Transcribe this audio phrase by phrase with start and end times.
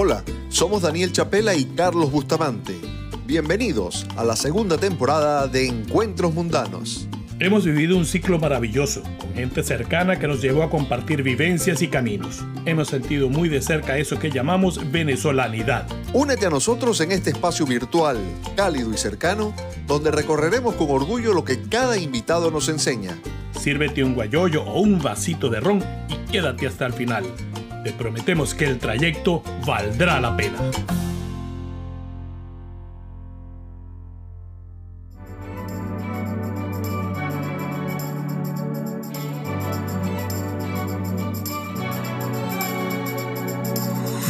[0.00, 2.76] Hola, somos Daniel Chapela y Carlos Bustamante.
[3.26, 7.08] Bienvenidos a la segunda temporada de Encuentros Mundanos.
[7.40, 11.88] Hemos vivido un ciclo maravilloso, con gente cercana que nos llevó a compartir vivencias y
[11.88, 12.44] caminos.
[12.64, 15.88] Hemos sentido muy de cerca eso que llamamos venezolanidad.
[16.12, 18.18] Únete a nosotros en este espacio virtual,
[18.54, 19.52] cálido y cercano,
[19.88, 23.18] donde recorreremos con orgullo lo que cada invitado nos enseña.
[23.58, 27.24] Sírvete un guayoyo o un vasito de ron y quédate hasta el final.
[27.84, 30.58] Te prometemos que el trayecto valdrá la pena.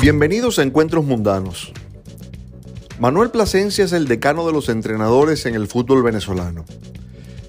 [0.01, 1.73] Bienvenidos a Encuentros Mundanos.
[3.01, 6.65] Manuel Plasencia es el decano de los entrenadores en el fútbol venezolano.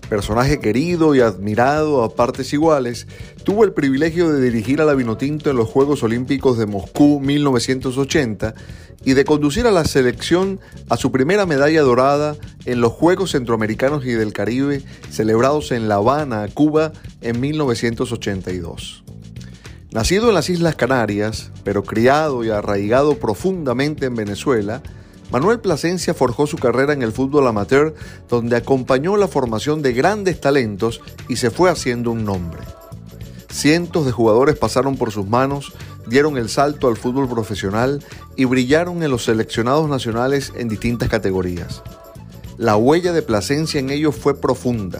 [0.10, 3.06] Personaje querido y admirado a partes iguales,
[3.44, 8.56] tuvo el privilegio de dirigir a la Vinotinto en los Juegos Olímpicos de Moscú 1980
[9.06, 14.04] y de conducir a la selección a su primera medalla dorada en los Juegos Centroamericanos
[14.04, 16.92] y del Caribe celebrados en La Habana, Cuba,
[17.22, 19.04] en 1982.
[19.92, 24.82] Nacido en las Islas Canarias, pero criado y arraigado profundamente en Venezuela,
[25.32, 27.94] Manuel Plasencia forjó su carrera en el fútbol amateur,
[28.28, 32.62] donde acompañó la formación de grandes talentos y se fue haciendo un nombre.
[33.52, 35.74] Cientos de jugadores pasaron por sus manos,
[36.08, 38.04] dieron el salto al fútbol profesional
[38.36, 41.84] y brillaron en los seleccionados nacionales en distintas categorías.
[42.58, 45.00] La huella de Plasencia en ellos fue profunda.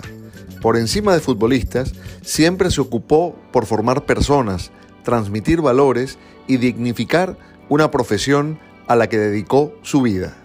[0.62, 4.72] Por encima de futbolistas, siempre se ocupó por formar personas,
[5.04, 7.38] transmitir valores y dignificar
[7.70, 8.60] una profesión
[8.90, 10.36] a la que dedicó su vida.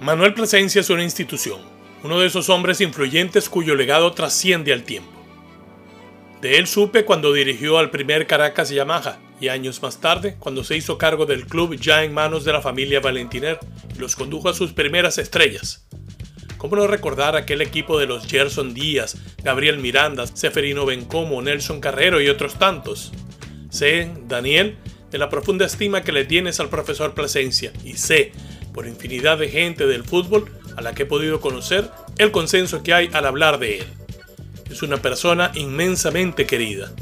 [0.00, 1.60] Manuel Plasencia es una institución,
[2.04, 5.10] uno de esos hombres influyentes cuyo legado trasciende al tiempo.
[6.40, 10.76] De él supe cuando dirigió al primer Caracas Yamaha y años más tarde cuando se
[10.76, 13.58] hizo cargo del club ya en manos de la familia Valentiner
[13.96, 15.88] y los condujo a sus primeras estrellas.
[16.58, 22.20] ¿Cómo no recordar aquel equipo de los Gerson Díaz, Gabriel Miranda, Seferino Bencomo, Nelson Carrero
[22.20, 23.12] y otros tantos?
[23.70, 24.78] Sé, Daniel,
[25.10, 28.32] de la profunda estima que le tienes al profesor Plasencia y sé,
[28.72, 32.92] por infinidad de gente del fútbol a la que he podido conocer, el consenso que
[32.92, 33.86] hay al hablar de él.
[34.70, 36.92] Es una persona inmensamente querida.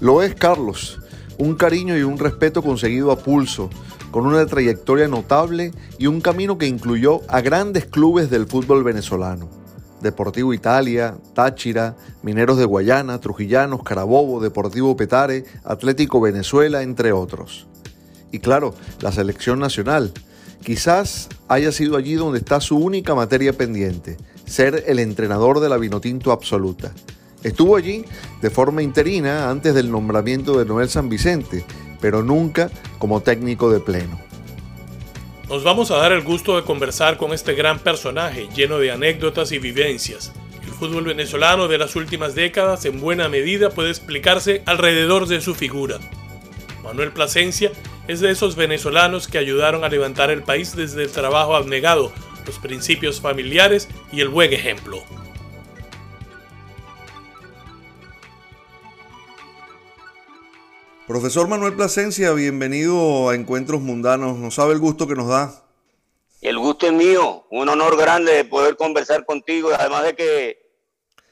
[0.00, 0.98] Lo es Carlos,
[1.36, 3.68] un cariño y un respeto conseguido a pulso,
[4.10, 9.57] con una trayectoria notable y un camino que incluyó a grandes clubes del fútbol venezolano.
[10.00, 17.66] Deportivo Italia, Táchira, Mineros de Guayana, Trujillanos, Carabobo, Deportivo Petare, Atlético Venezuela, entre otros.
[18.30, 20.12] Y claro, la selección nacional.
[20.62, 25.78] Quizás haya sido allí donde está su única materia pendiente, ser el entrenador de la
[25.78, 26.92] Vinotinto absoluta.
[27.42, 28.04] Estuvo allí
[28.42, 31.64] de forma interina antes del nombramiento de Noel San Vicente,
[32.00, 34.27] pero nunca como técnico de pleno.
[35.48, 39.50] Nos vamos a dar el gusto de conversar con este gran personaje lleno de anécdotas
[39.50, 40.30] y vivencias.
[40.62, 45.54] El fútbol venezolano de las últimas décadas en buena medida puede explicarse alrededor de su
[45.54, 46.00] figura.
[46.84, 47.72] Manuel Plasencia
[48.08, 52.12] es de esos venezolanos que ayudaron a levantar el país desde el trabajo abnegado,
[52.44, 55.02] los principios familiares y el buen ejemplo.
[61.08, 64.36] Profesor Manuel Plasencia, bienvenido a Encuentros Mundanos.
[64.36, 65.64] No sabe el gusto que nos da.
[66.42, 70.58] El gusto es mío, un honor grande de poder conversar contigo, además de que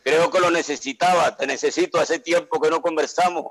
[0.03, 3.49] creo que lo necesitaba, te necesito hace tiempo que no conversamos.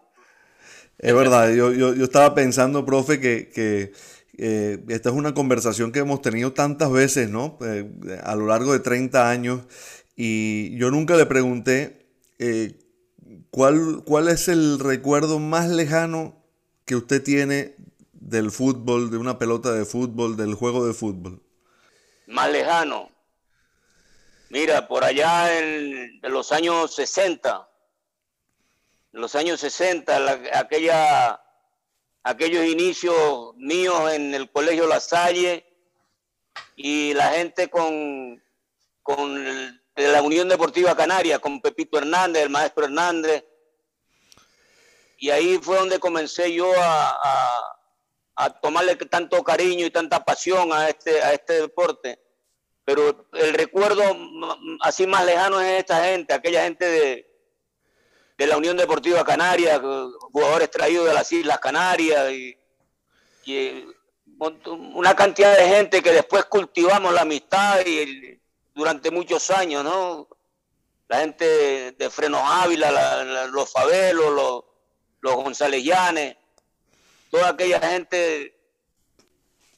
[0.97, 3.93] Es verdad, yo, yo, estaba pensando, profe, que,
[4.35, 7.59] eh, esta es una conversación que hemos tenido tantas veces, ¿no?
[7.61, 7.87] Eh,
[8.23, 9.61] a lo largo de 30 años,
[10.15, 12.07] y yo nunca le pregunté
[12.39, 12.79] eh,
[13.55, 16.35] ¿Cuál, ¿Cuál es el recuerdo más lejano
[16.83, 17.73] que usted tiene
[18.11, 21.41] del fútbol, de una pelota de fútbol, del juego de fútbol?
[22.27, 23.09] Más lejano.
[24.49, 27.69] Mira, por allá en, los años 60,
[29.13, 31.41] en los años 60, aquella,
[32.23, 35.65] aquellos inicios míos en el Colegio La Salle
[36.75, 38.43] y la gente con,
[39.01, 43.45] con el, de la Unión Deportiva Canaria con Pepito Hernández, el maestro Hernández.
[45.17, 47.71] Y ahí fue donde comencé yo a,
[48.61, 52.19] tomarle tanto cariño y tanta pasión a este, a este deporte.
[52.83, 54.03] Pero el recuerdo
[54.81, 57.35] así más lejano es esta gente, aquella gente de,
[58.37, 62.57] de la Unión Deportiva Canaria, jugadores traídos de las Islas Canarias y,
[63.45, 63.85] y
[64.67, 68.41] una cantidad de gente que después cultivamos la amistad y el,
[68.75, 70.27] durante muchos años, ¿no?
[71.07, 74.63] La gente de Frenos Ávila, los Fabelos, los,
[75.21, 76.35] los González Llanes,
[77.31, 78.55] toda aquella gente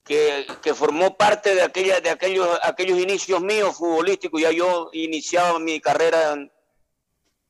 [0.08, 4.42] que, formó parte de, aquella, de aquellos, aquellos inicios míos futbolísticos.
[4.42, 6.52] Ya yo iniciaba mi carrera en,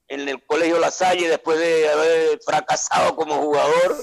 [0.07, 3.95] el Colegio La Salle después de haber fracasado como jugador.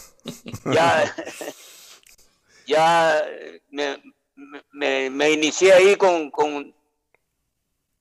[0.72, 1.16] ya,
[2.66, 3.26] ya
[3.70, 6.74] me, me, inicié ahí con, con,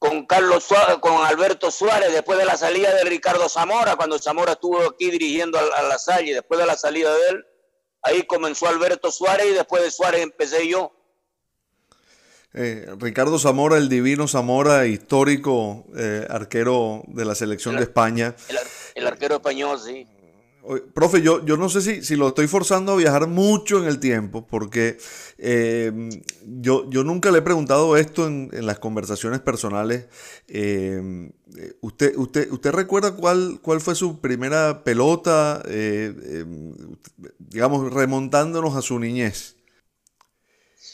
[0.10, 0.68] con Carlos
[1.00, 5.58] con Alberto Suárez, después de la salida de Ricardo Zamora, cuando Zamora estuvo aquí dirigiendo
[5.58, 7.46] a, a La Salle, después de la salida de él
[8.04, 10.92] Ahí comenzó Alberto Suárez y después de Suárez empecé yo.
[12.54, 18.36] Eh, Ricardo Zamora, el divino Zamora, histórico eh, arquero de la selección de España.
[18.94, 20.06] El, arquero español, sí.
[20.94, 24.00] Profe, yo, yo no sé si, si, lo estoy forzando a viajar mucho en el
[24.00, 24.98] tiempo, porque
[25.38, 25.92] eh,
[26.46, 30.08] yo, yo nunca le he preguntado esto en, las conversaciones personales.
[31.82, 35.62] ¿usted, usted, ¿Usted recuerda cuál, cuál fue su primera pelota,
[37.40, 39.58] digamos, remontándonos a su niñez?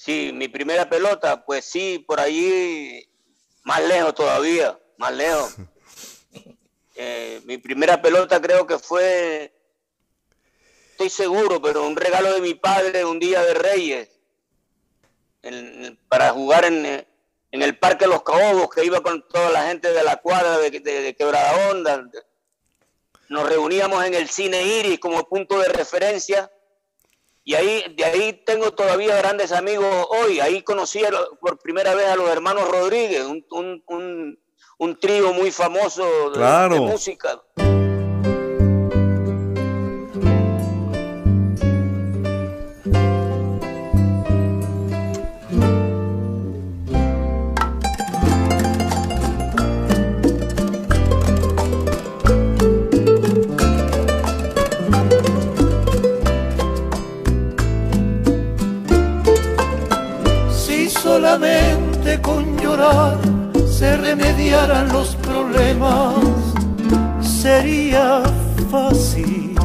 [0.09, 3.07] Sí, mi primera pelota, pues sí, por ahí,
[3.63, 5.55] más lejos todavía, más lejos.
[7.01, 9.53] Eh, mi primera pelota creo que fue,
[11.01, 14.09] estoy seguro, pero un regalo de mi padre un día de Reyes,
[16.09, 17.05] para jugar en,
[17.51, 21.15] el Parque Los Caobos, que iba con toda la gente de la cuadra de, de
[21.15, 22.03] Quebrada Onda.
[23.29, 26.51] Nos reuníamos en el Cine Iris como punto de referencia
[27.45, 30.41] y ahí, de ahí tengo todavía grandes amigos hoy.
[30.41, 31.01] Ahí conocí
[31.39, 37.41] por primera vez a los hermanos Rodríguez, un, trío muy famoso de música.
[63.67, 66.15] Se remediaran los problemas,
[67.21, 68.21] sería
[68.69, 69.55] fácil.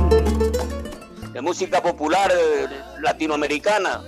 [1.32, 2.68] De música popular eh,
[3.00, 4.02] latinoamericana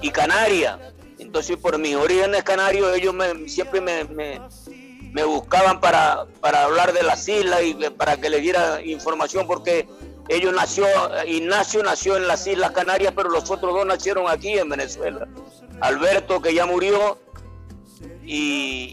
[0.00, 0.78] y canaria.
[1.18, 3.14] Entonces, por mis orígenes canarios, ellos
[3.46, 8.82] siempre me, me, buscaban para, para hablar de las islas y para que les diera
[8.82, 9.86] información, porque
[10.28, 10.86] ellos nació,
[11.26, 15.26] Ignacio nació en las Islas Canarias, pero los otros dos nacieron aquí en Venezuela.
[15.80, 17.18] Alberto, que ya murió,
[18.32, 18.90] y,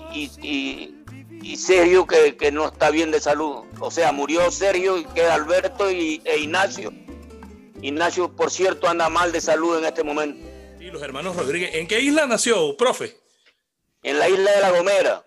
[1.57, 3.65] Sergio, que, no está bien de salud.
[3.79, 6.91] O sea, murió Sergio, y queda Alberto y, e Ignacio.
[7.81, 10.47] Ignacio, por cierto, anda mal de salud en este momento.
[10.79, 13.17] Y los hermanos Rodríguez, ¿en qué isla nació, profe?
[14.01, 15.23] En la isla de La Gomera.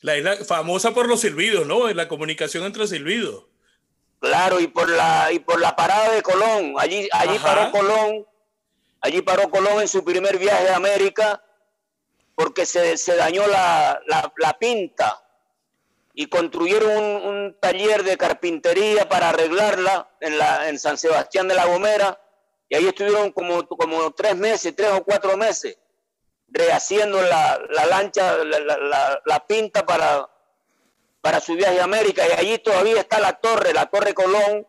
[0.00, 1.88] La isla famosa por los silbidos, ¿no?
[1.88, 3.44] En la comunicación entre silbidos.
[4.20, 6.74] Claro, y por la, y por la parada de Colón.
[6.78, 8.26] Allí, allí paró Colón.
[9.02, 11.42] Allí paró Colón en su primer viaje a América
[12.36, 15.24] porque se, dañó la, pinta
[16.12, 21.64] y construyeron un, taller de carpintería para arreglarla en, la, en San Sebastián de la
[21.64, 22.20] Gomera
[22.68, 25.78] y ahí estuvieron como, como tres meses, tres o cuatro meses,
[26.48, 30.28] rehaciendo la, lancha, la, pinta para,
[31.22, 34.66] para su viaje a América y allí todavía está la torre, la Torre Colón,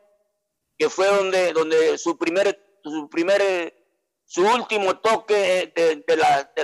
[0.77, 3.73] que fue donde, donde su primer, su primer,
[4.25, 6.63] su último toque de, la, de,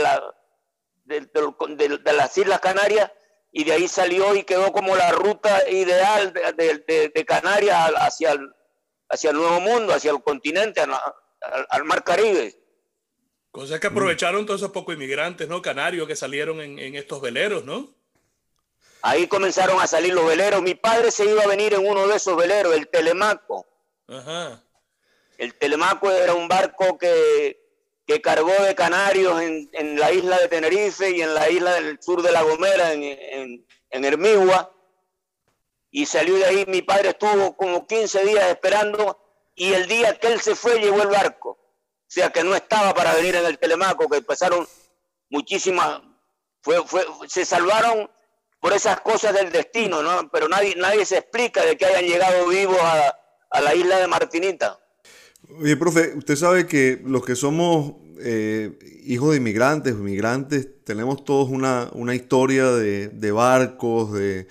[1.05, 3.11] de, las Islas Canarias
[3.51, 8.51] y de ahí salió y quedó como la ruta ideal de, Canarias hacia el,
[9.09, 10.91] hacia el Nuevo Mundo, hacia el continente, al,
[11.69, 12.59] al Mar Caribe.
[13.51, 15.61] Cosa que aprovecharon todos esos pocos inmigrantes, ¿no?
[15.61, 17.93] Canarios que salieron en, en estos veleros, ¿no?
[19.03, 20.61] Ahí comenzaron a salir los veleros.
[20.61, 23.67] Mi padre se iba a venir en uno de esos veleros, el Telemaco.
[25.37, 27.62] El Telemaco era un barco que,
[28.05, 32.21] que cargó de canarios en, la isla de Tenerife y en la isla del sur
[32.21, 34.71] de La Gomera, en, en, en Hermigua.
[35.89, 39.19] Y salió de ahí, mi padre estuvo como 15 días esperando
[39.55, 41.49] y el día que él se fue llegó el barco.
[41.51, 44.67] O sea que no estaba para venir en el Telemaco, que pasaron
[45.29, 46.01] muchísimas,
[46.61, 48.09] fue, fue, se salvaron
[48.59, 50.29] por esas cosas del destino, ¿no?
[50.29, 54.79] Pero nadie, nadie se explica de que hayan llegado vivos a, la isla de Martinita.
[55.59, 58.71] Oye, profe, usted sabe que los que somos eh,
[59.05, 64.47] hijos de inmigrantes, inmigrantes, tenemos todos una, historia de, barcos, de,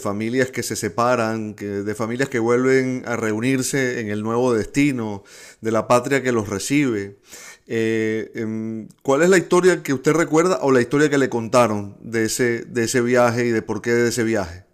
[0.00, 5.22] familias que se separan, de familias que vuelven a reunirse en el nuevo destino,
[5.60, 7.18] de la patria que los recibe.
[7.66, 11.96] Eh, em, ¿Cuál es la historia que usted recuerda o la historia que le contaron
[12.00, 14.69] de ese, de ese viaje y de por qué de ese viaje?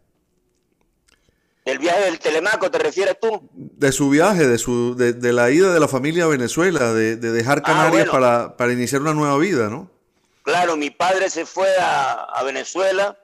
[1.66, 3.50] Del viaje del Telemaco, ¿te refieres tú?
[3.52, 7.58] De su viaje, de, su, de, la ida de la familia a Venezuela, de, dejar
[7.58, 9.90] ah, Canarias para, para, iniciar una nueva vida, ¿no?
[10.42, 13.18] Claro, mi padre se fue a, Venezuela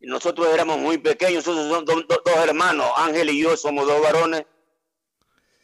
[0.00, 4.46] y nosotros éramos muy pequeños, nosotros somos dos hermanos, Ángel y yo somos dos varones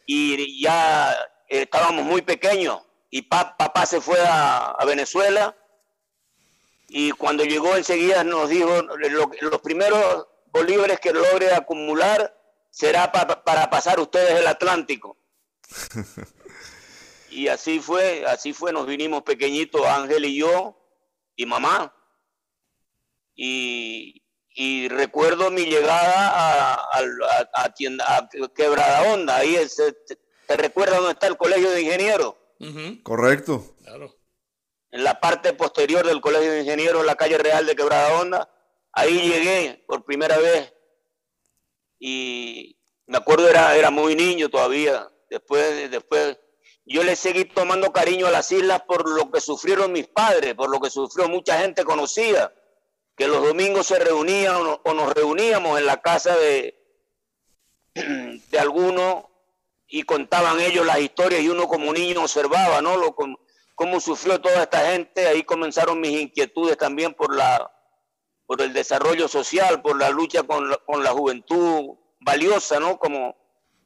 [0.05, 1.17] y ya
[1.49, 5.57] estábamos muy pequeños y papá se fue a, Venezuela
[6.89, 8.83] y cuando llegó enseguida nos dijo,
[9.41, 12.35] los primeros bolívares que logre acumular
[12.71, 15.17] será para pasar ustedes el Atlántico.
[17.31, 20.79] y así fue, así fue, nos vinimos pequeñitos, Ángel y yo,
[21.37, 21.95] y mamá.
[23.35, 24.23] Y,
[24.89, 27.01] recuerdo mi llegada a,
[27.55, 32.35] a, tienda, Quebrada Onda, ahí te, te recuerdas dónde está el colegio de ingenieros.
[33.05, 33.77] Correcto.
[34.91, 38.51] En la parte posterior del Colegio de Ingenieros, la calle Real de Quebrada Honda,
[38.99, 40.73] ahí llegué por primera vez
[42.01, 42.77] y
[43.07, 45.09] me acuerdo era, era muy niño todavía.
[45.31, 46.39] Después, después
[46.85, 50.71] yo le seguí tomando cariño a las islas por lo que sufrieron mis padres, por
[50.71, 52.53] lo que sufrió mucha gente conocida,
[53.17, 56.75] que los domingos se reunían o, nos reuníamos en la casa de,
[57.95, 59.31] de alguno
[59.87, 62.97] y contaban ellos las historias y uno como niño observaba, ¿no?
[62.97, 63.15] Lo,
[63.75, 65.27] cómo sufrió toda esta gente.
[65.27, 67.71] Ahí comenzaron mis inquietudes también por, la,
[68.49, 72.99] por el desarrollo social, por la lucha con la, con la juventud valiosa, ¿no?
[72.99, 73.37] Como,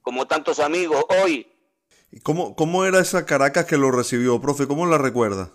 [0.02, 1.52] como tantos amigos hoy.
[2.12, 4.68] ¿Y cómo, cómo era esa Caracas que lo recibió, profe?
[4.68, 5.50] ¿Cómo la recuerda?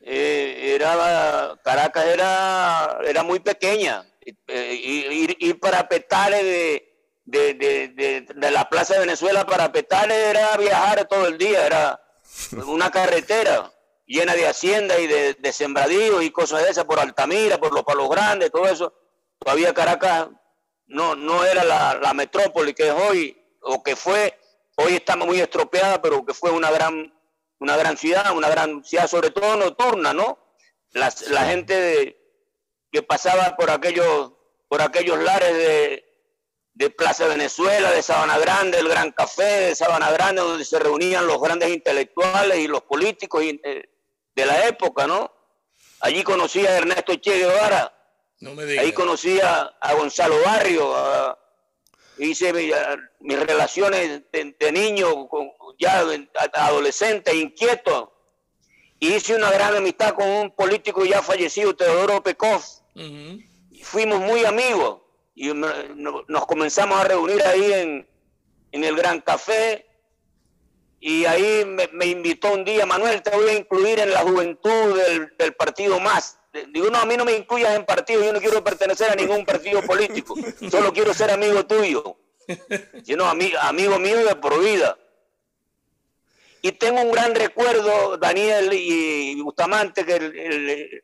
[0.00, 4.02] Eh, era, Caracas era, era muy pequeña.
[4.46, 6.90] Eh, ir, ir para Petare de
[7.26, 12.00] de, de, de, la Plaza de Venezuela para Petare era viajar todo el día, era
[12.66, 13.73] una carretera
[14.06, 17.84] llena de hacienda y de, de sembradíos y cosas de esas por Altamira, por los
[17.84, 18.92] Palos Grandes, todo eso.
[19.38, 20.28] Todavía Caracas
[20.86, 24.38] no, no era la, la metrópoli que es hoy, o que fue,
[24.76, 27.12] hoy está muy estropeada, pero que fue una gran,
[27.58, 30.38] una gran ciudad, una gran ciudad sobre todo nocturna, ¿no?
[30.90, 32.20] La, la gente
[32.92, 34.32] que pasaba por aquellos,
[34.68, 36.04] por aquellos lares de,
[36.74, 41.26] de Plaza Venezuela, de Sabana Grande, el Gran Café de Sabana Grande, donde se reunían
[41.26, 43.88] los grandes intelectuales y los políticos eh,
[44.34, 45.32] de la época, ¿no?
[46.00, 47.92] Allí conocí a Ernesto Che Guevara,
[48.40, 50.94] no me ahí conocí a, Gonzalo Barrio,
[52.18, 52.52] hice
[53.20, 55.28] mis relaciones de, niño,
[55.78, 56.04] ya
[56.52, 58.12] adolescente, inquieto,
[58.98, 62.62] y hice una gran amistad con un político ya fallecido, Teodoro Pekov.
[63.82, 65.00] Fuimos muy amigos.
[65.36, 68.08] Y nos comenzamos a reunir ahí en,
[68.70, 69.84] en el Gran Café
[71.06, 74.98] y ahí me, invitó un día, Manuel, te voy a incluir en la juventud
[75.36, 76.38] del, partido más.
[76.72, 79.44] Digo, no, a mí no me incluyas en partido, yo no quiero pertenecer a ningún
[79.44, 80.34] partido político,
[80.70, 82.16] solo quiero ser amigo tuyo.
[83.04, 84.96] Yo no, amigo, amigo mío de por vida.
[86.62, 91.02] Y tengo un gran recuerdo, Daniel y Bustamante, que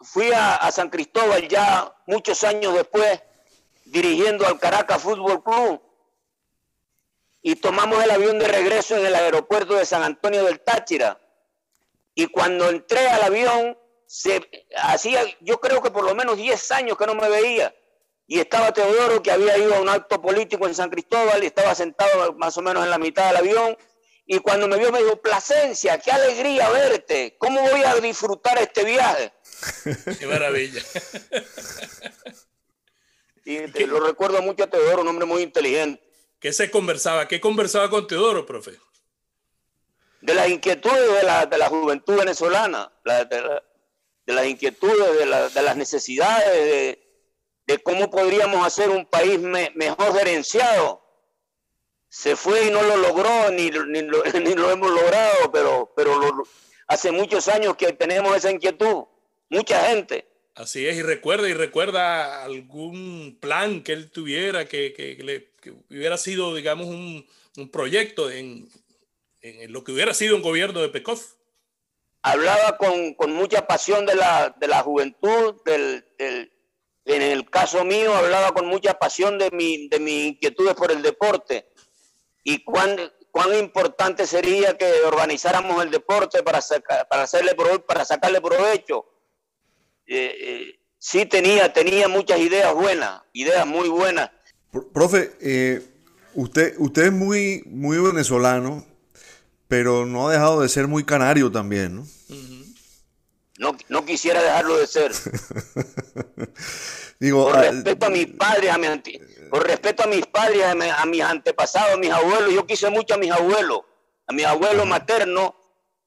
[0.00, 3.20] fui a, a San Cristóbal ya muchos años después
[3.84, 5.82] dirigiendo al Caracas Fútbol Club
[7.48, 11.18] y tomamos el avión de regreso en el aeropuerto de San Antonio del Táchira.
[12.14, 13.74] Y cuando entré al avión,
[14.06, 17.74] se hacía, yo creo que por lo menos 10 años que no me veía.
[18.26, 21.74] Y estaba Teodoro, que había ido a un acto político en San Cristóbal y estaba
[21.74, 23.78] sentado más o menos en la mitad del avión.
[24.26, 27.34] Y cuando me vio me dijo, Plasencia, qué alegría verte.
[27.38, 29.32] ¿Cómo voy a disfrutar este viaje?
[30.18, 30.82] Qué maravilla.
[33.44, 36.07] Y lo recuerdo mucho a Teodoro, un hombre muy inteligente.
[36.40, 37.26] ¿Qué se conversaba?
[37.26, 38.72] ¿Qué conversaba con Teodoro, profe?
[40.20, 46.98] De las inquietudes de la, de la juventud venezolana, de, las inquietudes, de, las necesidades,
[47.66, 51.04] de, cómo podríamos hacer un país mejor gerenciado.
[52.08, 56.20] Se fue y no lo logró, ni, ni, lo, ni lo, hemos logrado, pero, pero
[56.86, 59.04] hace muchos años que tenemos esa inquietud.
[59.50, 60.26] Mucha gente.
[60.54, 65.47] Así es, y recuerda, y recuerda algún plan que él tuviera que, que, le,
[65.90, 68.68] hubiera sido, digamos, un, un proyecto en,
[69.40, 71.20] en, lo que hubiera sido un gobierno de Pekov.
[72.22, 76.04] Hablaba con, con mucha pasión de la, de la juventud, del,
[77.04, 81.00] en el caso mío hablaba con mucha pasión de, mi, de mis inquietudes por el
[81.00, 81.70] deporte
[82.42, 82.96] y cuán,
[83.30, 86.60] cuán importante sería que organizáramos el deporte para,
[87.08, 87.54] para, hacerle,
[87.86, 89.06] para sacarle provecho
[90.06, 94.30] eh, eh, sí tenía, tenía muchas ideas buenas, ideas muy buenas.
[94.70, 95.82] Profe, eh,
[96.34, 98.86] usted, usted es muy, muy venezolano,
[99.66, 102.06] pero no ha dejado de ser muy canario también, ¿no?
[103.58, 105.12] No, no quisiera dejarlo de ser.
[107.20, 108.86] Digo, por ah, respeto a mis padres, a mi,
[109.50, 113.18] por respeto a mis padres, a, mis antepasados, a mis abuelos, yo quise mucho a
[113.18, 113.80] mis abuelos,
[114.28, 115.56] a mi abuelo materno,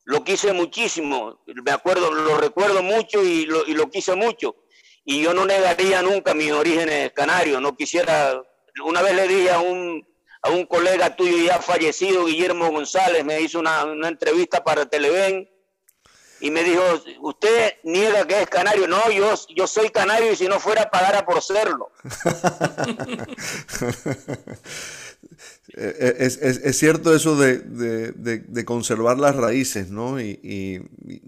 [0.06, 4.56] lo quise muchísimo, me acuerdo, lo recuerdo mucho y lo, y lo quise mucho.
[5.04, 8.42] Y yo no negaría nunca mis orígenes canarios, no quisiera,
[8.86, 10.06] una vez le dije a un,
[10.42, 15.48] a un colega tuyo ya fallecido, Guillermo González, me hizo una, una entrevista para Televen
[16.42, 16.82] y me dijo,
[17.22, 18.88] usted niega que es canario.
[18.88, 21.92] No, yo, yo soy canario y si no fuera pagara por serlo.
[25.78, 30.20] Eh, eh, es, es, es, cierto eso de, de, de, conservar las raíces, ¿no?
[30.20, 30.82] Y, y,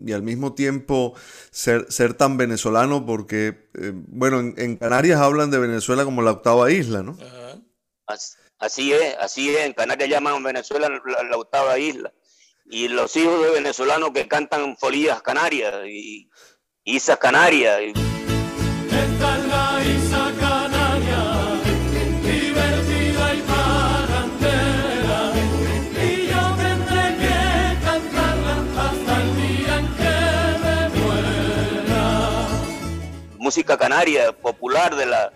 [0.05, 1.13] y, al mismo tiempo
[1.49, 6.31] ser, ser tan venezolano, porque, eh, bueno, en, en, Canarias hablan de Venezuela como la
[6.31, 7.17] octava isla, ¿no?
[8.59, 9.65] Así es, así es.
[9.65, 12.13] En Canarias llaman Venezuela la, la octava isla
[12.65, 16.29] y los hijos de venezolanos que cantan folías canarias y
[16.83, 17.79] Isa Canaria.
[17.79, 19.32] Esta
[33.53, 35.31] Música canaria, popular de la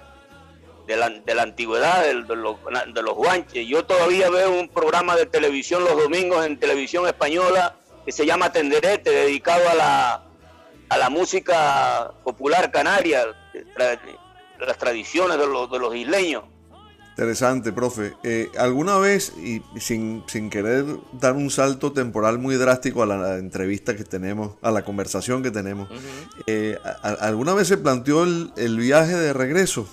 [0.88, 2.58] de la, de la antigüedad, de, los,
[2.92, 3.68] de los guanches.
[3.68, 7.76] Yo todavía veo un programa de televisión los domingos en televisión española
[8.08, 10.24] que se llama Tenderete, dedicado a la,
[10.90, 13.24] a la música popular canaria,
[14.58, 16.46] las tradiciones de los, de los isleños.
[17.18, 18.14] Interesante, profe.
[18.22, 23.38] Eh, ¿Alguna vez, y sin, sin, querer dar un salto temporal muy drástico a la
[23.40, 26.44] entrevista que tenemos, a la conversación que tenemos, uh -huh.
[26.46, 29.88] eh, ¿alguna vez se planteó el, el viaje de regreso?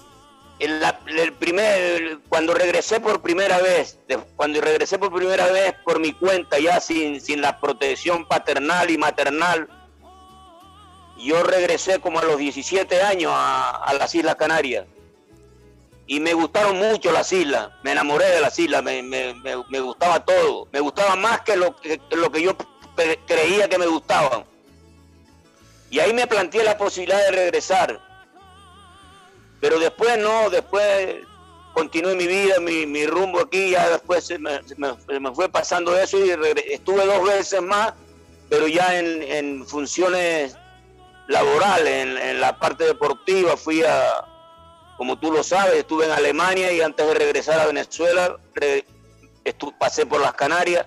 [0.59, 0.83] el,
[1.19, 3.99] el, primer, cuando regresé por primera vez,
[4.37, 8.99] cuando regresé por primera vez por mi cuenta, ya sin, sin la protección paternal y
[8.99, 9.66] maternal,
[11.19, 14.85] yo regresé como a los 17 años a, a las Islas Canarias.
[16.07, 19.81] Y me gustaron mucho las islas, me enamoré de las islas, me, me, me, me
[19.81, 22.57] gustaba todo, me gustaba más que lo que, lo que yo
[23.27, 24.45] creía que me gustaban.
[25.90, 28.01] Y ahí me planteé la posibilidad de regresar.
[29.61, 31.17] Pero después no, después
[31.73, 35.97] continué mi vida, mi, mi rumbo aquí, ya después se me, me, me fue pasando
[35.99, 36.31] eso y
[36.71, 37.95] estuve dos veces más,
[38.51, 40.57] pero ya en, en funciones
[41.29, 44.34] laborales, en, en, la parte deportiva, fui a,
[44.96, 48.37] como tú lo sabes, estuve en Alemania y antes de regresar a Venezuela
[49.78, 50.87] pasé por las Canarias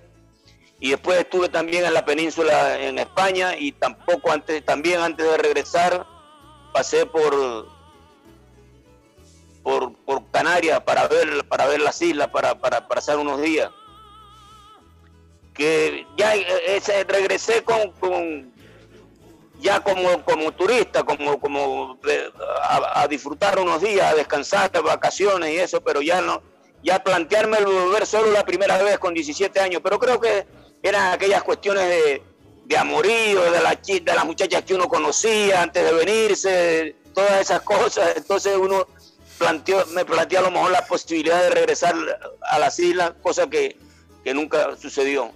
[0.79, 5.37] y después estuve también en la península en España y tampoco antes, también antes de
[5.37, 6.05] regresar
[6.73, 7.67] pasé por
[10.05, 13.69] por, Canarias para ver, para ver las islas, para, para, pasar unos días.
[15.53, 18.53] Que ya ese, regresé con, con
[19.59, 21.99] ya como, como turista, como, como
[22.63, 26.41] a, a, disfrutar unos días, a descansar, de vacaciones y eso, pero ya no,
[26.83, 30.45] ya plantearme volver solo la primera vez con 17 años, pero creo que
[30.83, 32.21] eran aquellas cuestiones de,
[32.65, 37.61] de amorío, de, la, de las muchachas que uno conocía antes de venirse, todas esas
[37.61, 38.87] cosas, entonces uno
[39.37, 41.95] planteó, me planteó a lo mejor la posibilidad de regresar
[42.41, 43.77] a las islas, cosa que,
[44.23, 45.31] que nunca sucedió.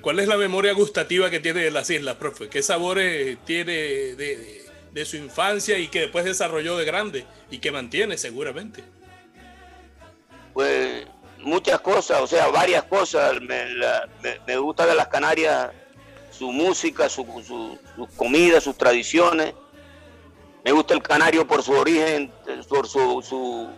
[0.00, 2.48] ¿Cuál es la memoria gustativa que tiene de las islas, profe?
[2.48, 7.70] ¿Qué sabores tiene de, de, su infancia y que después desarrolló de grande y que
[7.70, 8.82] mantiene seguramente?
[10.52, 11.06] Pues
[11.38, 13.40] muchas cosas, o sea, varias cosas.
[13.40, 14.08] Me, la,
[14.46, 15.70] me gusta de las Canarias
[16.30, 19.54] su música, su, su, sus comidas, sus tradiciones
[20.68, 22.30] me gusta el canario por su origen,
[22.68, 23.70] por su, su,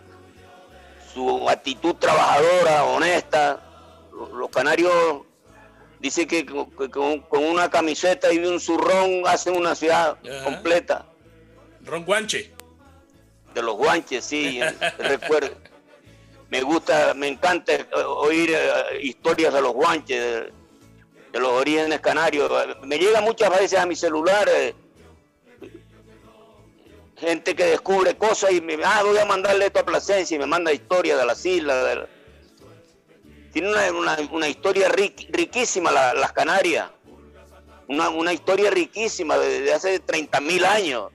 [1.13, 3.61] su actitud trabajadora, honesta.
[4.33, 5.21] Los canarios
[6.01, 10.43] dicen que con, con, una camiseta y un zurrón hacen una ciudad Ajá.
[10.43, 11.05] completa.
[11.85, 12.51] Ron Guanche.
[13.53, 14.59] De los guanches, sí,
[14.97, 15.55] recuerdo.
[16.49, 17.73] Me gusta, me encanta
[18.05, 20.51] oír uh, historias de los guanches, de,
[21.31, 22.51] de, los orígenes canarios.
[22.83, 24.73] Me llega muchas veces a mi celular eh,
[27.17, 30.47] gente que descubre cosas y me ah, voy a mandarle esto a Plasencia y me
[30.47, 31.85] manda historias de las islas.
[31.85, 32.07] De...
[33.51, 36.89] Tiene una, una, historia riquísima la, las Canarias,
[37.87, 41.11] una, una, historia riquísima de, de hace 30 mil años.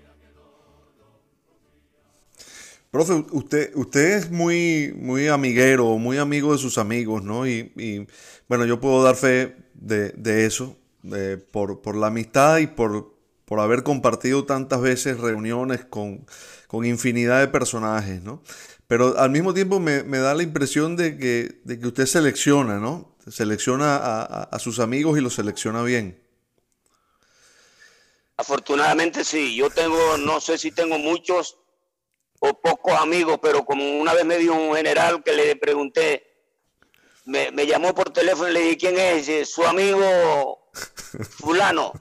[2.90, 7.46] Profe, usted, usted es muy, muy amiguero, muy amigo de sus amigos, ¿no?
[7.46, 8.06] Y, y
[8.48, 13.14] bueno, yo puedo dar fe de, de eso, de, por, por la amistad y por,
[13.44, 16.26] por haber compartido tantas veces reuniones con,
[16.68, 18.42] con infinidad de personajes, ¿no?
[18.88, 22.78] Pero al mismo tiempo me, me da la impresión de que, de que, usted selecciona,
[22.78, 23.16] ¿no?
[23.28, 26.22] Selecciona a, a, a, sus amigos y los selecciona bien.
[28.36, 31.58] Afortunadamente sí, yo tengo, no sé si tengo muchos
[32.38, 36.22] o pocos amigos, pero como una vez me dijo un general que le pregunté,
[37.24, 39.26] me, me llamó por teléfono y le dije, ¿quién es?
[39.26, 40.70] Dice, su amigo
[41.30, 41.92] fulano.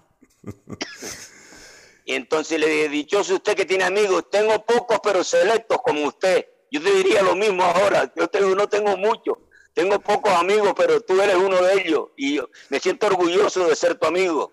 [2.06, 6.45] y entonces le dije, dichoso usted que tiene amigos, tengo pocos pero selectos como usted.
[6.71, 9.38] Yo te diría lo mismo ahora, yo tengo, no tengo muchos,
[9.73, 13.75] tengo pocos amigos, pero tú eres uno de ellos y yo me siento orgulloso de
[13.75, 14.51] ser tu amigo.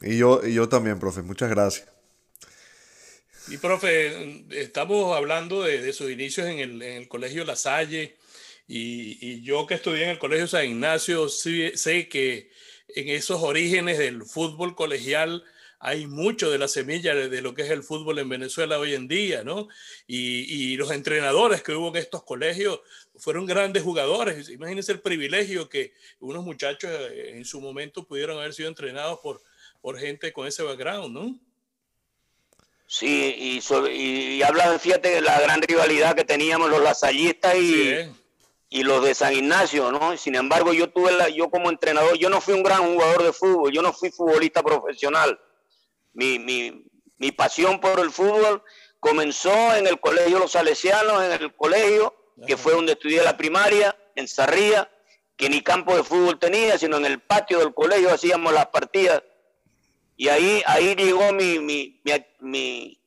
[0.00, 1.88] Y yo, y yo también, profe, muchas gracias.
[3.48, 8.16] Y profe, estamos hablando de, de sus inicios en el, en el Colegio La Salle
[8.66, 12.50] y, y, yo que estudié en el Colegio San Ignacio sí, sé que
[12.88, 15.44] en esos orígenes del fútbol colegial
[15.84, 19.06] hay mucho de la semilla de, lo que es el fútbol en Venezuela hoy en
[19.06, 19.68] día, ¿no?
[20.06, 22.80] Y, y, los entrenadores que hubo en estos colegios
[23.16, 24.48] fueron grandes jugadores.
[24.48, 29.42] Imagínense el privilegio que unos muchachos eh, en su momento pudieron haber sido entrenados por,
[29.82, 31.38] por gente con ese background, ¿no?
[32.86, 37.56] Sí, y, sobre, y, y hablan, fíjate, de la gran rivalidad que teníamos los lasallistas
[37.56, 38.12] y, sí, eh.
[38.70, 40.16] y los de San Ignacio, ¿no?
[40.16, 43.34] Sin embargo, yo tuve la, yo como entrenador, yo no fui un gran jugador de
[43.34, 45.38] fútbol, yo no fui futbolista profesional.
[46.14, 46.86] Mi, mi,
[47.18, 48.62] mi pasión por el fútbol
[48.98, 52.14] comenzó en el colegio Los Salesianos, en el colegio,
[52.46, 54.90] que fue donde estudié la primaria, en Sarría,
[55.36, 59.22] que ni campo de fútbol tenía, sino en el patio del colegio hacíamos las partidas
[60.16, 62.00] y ahí, ahí llegó mi, mi,
[62.40, 63.00] mi,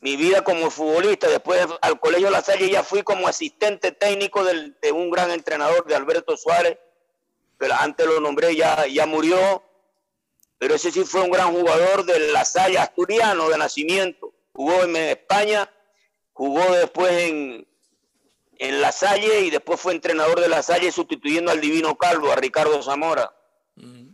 [0.00, 1.28] mi, vida como futbolista.
[1.28, 5.84] Después al Colegio La Salle ya fui como asistente técnico del, de un gran entrenador,
[5.86, 6.78] de Alberto Suárez,
[7.58, 9.62] pero antes lo nombré, ya, ya murió.
[10.64, 14.32] Pero ese sí fue un gran jugador de La Salle asturiano de nacimiento.
[14.54, 15.70] Jugó en España,
[16.32, 17.68] jugó después en,
[18.56, 22.36] en La Salle y después fue entrenador de La Salle sustituyendo al Divino Calvo, a
[22.36, 23.30] Ricardo Zamora.
[23.74, 24.08] Mm.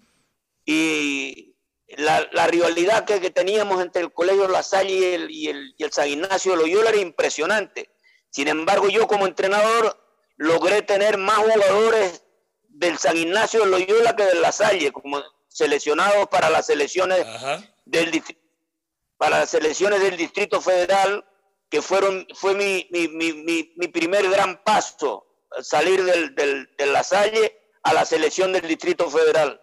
[0.65, 1.55] Y
[1.87, 5.75] la, la, rivalidad que, que, teníamos entre el Colegio La Salle y el, y, el,
[5.79, 7.91] y el San Ignacio de Loyola era impresionante.
[8.29, 9.97] Sin embargo, yo como entrenador
[10.37, 12.25] logré tener más jugadores
[12.71, 15.23] del San Ignacio de Loyola que de La Salle, como
[15.61, 17.25] seleccionados para las selecciones
[17.85, 18.23] del
[19.17, 21.25] para las selecciones del Distrito Federal,
[21.71, 25.27] que fueron fue mi, mi, mi, mi primer gran paso,
[25.63, 29.61] salir del, del, de La Salle a la selección del Distrito Federal.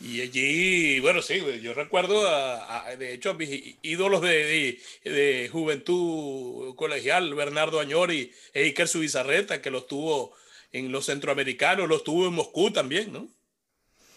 [0.00, 5.10] Y allí, bueno, sí, yo recuerdo, a, a, de hecho, a mis ídolos de, de,
[5.10, 10.34] de, juventud colegial, Bernardo Añori e Iker Subizarreta, que los tuvo
[10.72, 13.28] en los centroamericanos, los tuvo en Moscú también, ¿no?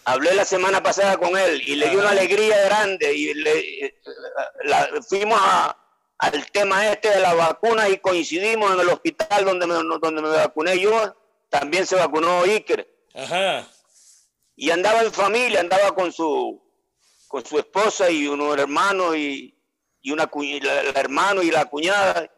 [0.07, 3.99] Hablé la semana pasada con él y le dio una alegría grande y le,
[4.63, 5.77] la, fuimos a,
[6.19, 10.29] al tema este de la vacuna y coincidimos en el hospital donde me, donde me
[10.29, 11.15] vacuné yo,
[11.49, 12.87] también se vacunó Iker.
[13.13, 13.67] Ajá
[14.57, 16.59] y andaba en familia, andaba con su,
[17.27, 19.55] con su esposa y unos hermanos y,
[20.01, 22.29] y una la, la hermano y la cuñada.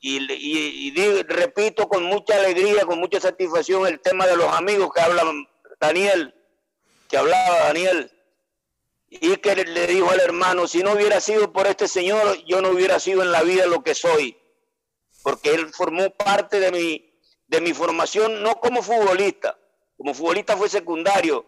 [0.00, 4.48] Y, y, y digo, repito con mucha alegría, con mucha satisfacción el tema de los
[4.52, 5.46] amigos que hablan
[5.78, 6.34] Daniel,
[7.12, 8.10] que hablaba Daniel,
[9.10, 12.70] y que le dijo al hermano, si no hubiera sido por este señor, yo no
[12.70, 14.34] hubiera sido en la vida lo que soy,
[15.22, 17.14] porque él formó parte de mi,
[17.48, 19.58] de mi formación, no como futbolista,
[19.98, 21.44] como futbolista fue secundario.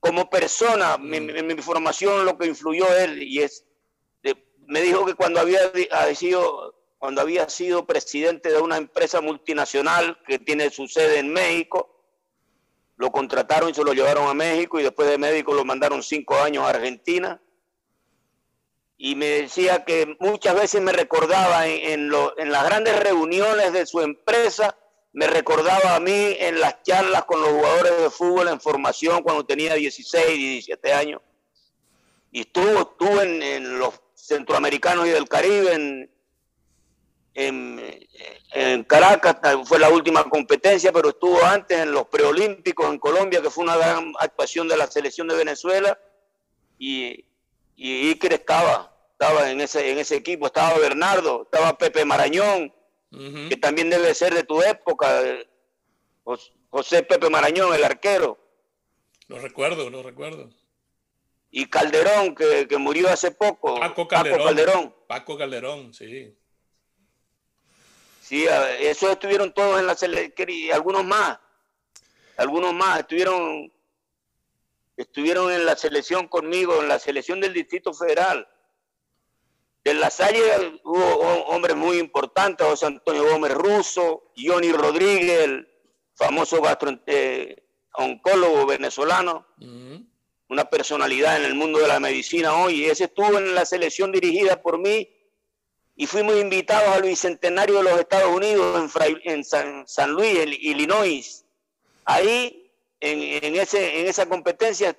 [0.00, 1.10] Como persona, mm.
[1.10, 3.66] mi, mi, mi, formación lo que influyó él y es,
[4.22, 4.34] de,
[4.66, 5.60] me dijo que cuando había
[6.14, 11.91] sido, cuando había sido presidente de una empresa multinacional que tiene su sede en México,
[13.02, 16.36] lo contrataron y se lo llevaron a México y después de México lo mandaron cinco
[16.36, 17.42] años a Argentina.
[18.96, 24.76] Y me decía que muchas veces me recordaba en las grandes reuniones de su empresa
[25.12, 29.44] me recordaba a mí en las charlas con los jugadores de fútbol en formación cuando
[29.44, 31.20] tenía 16, 17 años.
[32.30, 36.10] Y estuvo, estuvo en, en los centroamericanos y del Caribe, en,
[37.34, 37.80] en,
[38.52, 43.50] en, Caracas, fue la última competencia, pero estuvo antes en los preolímpicos en Colombia, que
[43.50, 45.98] fue una gran actuación de la selección de Venezuela.
[46.78, 47.24] Y,
[47.76, 52.72] y Iker estaba, estaba en ese, en ese equipo, estaba Bernardo, estaba Pepe Marañón
[53.12, 53.48] uh -huh.
[53.48, 55.22] que también debe ser de tu época,
[56.70, 58.38] José Pepe Marañón, el arquero.
[59.28, 60.50] Lo recuerdo, lo recuerdo.
[61.50, 63.78] Y Calderón, que, que murió hace poco.
[63.78, 64.94] Paco Calderón, Paco Calderón.
[65.06, 66.34] Paco Calderón, sí.
[68.22, 68.46] Sí,
[68.78, 71.38] esos estuvieron todos en la selección, y algunos más.
[72.36, 73.70] Algunos más estuvieron
[74.96, 78.46] estuvieron en la selección conmigo, en la selección del Distrito Federal.
[79.82, 81.04] De la Salle hubo
[81.48, 85.68] hombres muy importantes, José Antonio Gómez Russo, Johnny Rodríguez, el
[86.14, 90.06] famoso gastro, eh, oncólogo venezolano, uh -huh.
[90.48, 92.84] una personalidad en el mundo de la medicina hoy.
[92.84, 95.08] Ese estuvo en la selección dirigida por mí
[95.94, 98.90] y fuimos invitados al Bicentenario de los Estados Unidos
[99.24, 101.44] en, San, Luis, Illinois.
[102.04, 104.96] Ahí, en, ese, en esa competencia,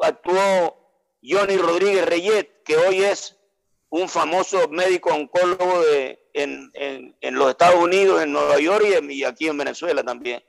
[0.00, 0.90] actuó
[1.22, 3.36] Johnny Rodríguez Reyet, que hoy es
[3.88, 9.58] un famoso médico oncólogo de, en, los Estados Unidos, en Nueva York y aquí en
[9.58, 10.42] Venezuela también.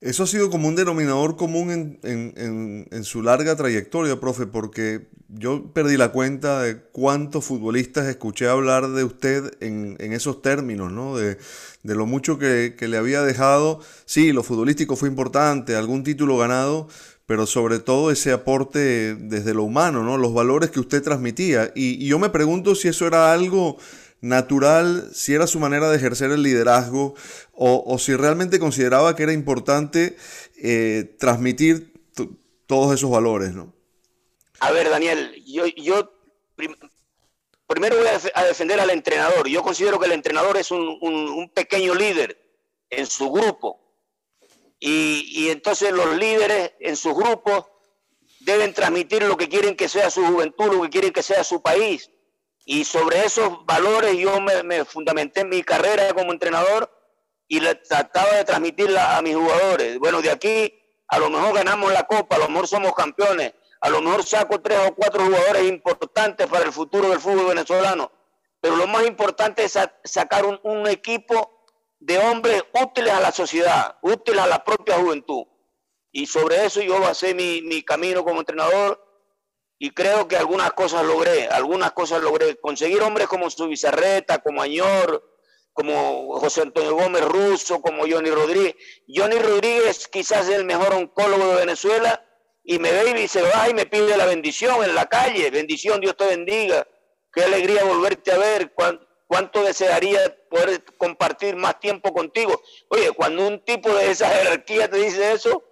[0.00, 5.98] Eso ha sido como un denominador común en, su larga trayectoria, profe, porque yo perdí
[5.98, 11.18] la cuenta de cuántos futbolistas escuché hablar de usted en, esos términos, ¿no?
[11.18, 11.36] De,
[11.82, 13.80] lo mucho que, le había dejado.
[14.06, 16.88] Sí, lo futbolístico fue importante, algún título ganado,
[17.26, 20.16] pero sobre todo ese aporte desde lo humano, ¿no?
[20.16, 21.72] Los valores que usted transmitía.
[21.74, 23.76] y yo me pregunto si eso era algo
[24.20, 27.14] natural, si era su manera de ejercer el liderazgo
[27.62, 30.16] o, si realmente consideraba que era importante
[30.56, 31.92] eh, transmitir
[32.66, 33.74] todos esos valores, ¿no?
[34.60, 36.10] A ver, Daniel, yo, yo
[37.66, 39.46] primero voy a, defender al entrenador.
[39.46, 42.40] Yo considero que el entrenador es un, pequeño líder
[42.88, 43.78] en su grupo.
[44.78, 47.66] Y, entonces los líderes en sus grupos
[48.40, 51.60] deben transmitir lo que quieren que sea su juventud, lo que quieren que sea su
[51.60, 52.10] país.
[52.64, 56.90] Y sobre esos valores yo me, fundamenté en mi carrera como entrenador
[57.52, 57.58] y
[57.88, 59.98] trataba de transmitirla a mis jugadores.
[59.98, 60.72] Bueno, de aquí
[61.08, 64.60] a lo mejor ganamos la copa, a lo mejor somos campeones, a lo mejor saco
[64.60, 68.12] tres o cuatro jugadores importantes para el futuro del fútbol venezolano.
[68.60, 71.64] Pero lo más importante es sacar un, equipo
[71.98, 75.42] de hombres útiles a la sociedad, útiles a la propia juventud.
[76.12, 79.04] Y sobre eso yo basé mi, mi camino como entrenador
[79.76, 82.60] y creo que algunas cosas logré, algunas cosas logré.
[82.60, 85.29] Conseguir hombres como Subizarreta, como Añor,
[85.80, 88.74] como José Antonio Gómez Russo, como Johnny Rodríguez.
[89.08, 92.22] Johnny Rodríguez quizás es el mejor oncólogo de Venezuela
[92.62, 95.50] y me ve y se va y me pide la bendición en la calle.
[95.50, 96.86] Bendición, Dios te bendiga.
[97.32, 98.74] Qué alegría volverte a ver.
[99.26, 102.60] ¿Cuánto desearía poder compartir más tiempo contigo?
[102.90, 105.64] Oye, cuando un tipo de esa jerarquía te dice eso,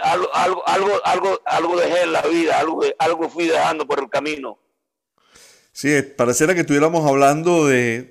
[0.00, 4.08] algo, algo, algo, algo, algo dejé en la vida, algo, algo fui dejando por el
[4.08, 4.58] camino.
[5.72, 8.10] Sí, pareciera que estuviéramos hablando de,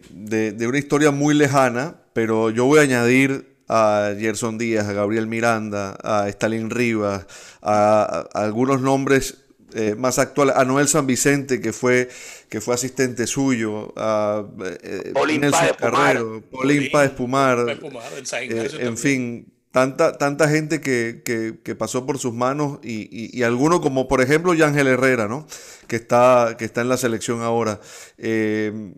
[0.67, 5.95] una historia muy lejana, pero yo voy a añadir a Gerson Díaz, a Gabriel Miranda,
[6.04, 7.26] a Stalin Rivas,
[7.62, 9.38] a, algunos nombres
[9.76, 12.10] eh, más actuales, a Noel San Vicente, que fue,
[12.50, 14.43] que fue asistente suyo, a
[14.84, 22.06] eh, Nelson Carrero, Paulín Páez Pumar, eh, en fin, Tanta, tanta gente que, que, pasó
[22.06, 25.48] por sus manos y, y, alguno como por ejemplo Yángel Herrera, ¿no?
[25.88, 27.80] que, está, que está en la selección ahora.
[28.18, 28.94] Eh,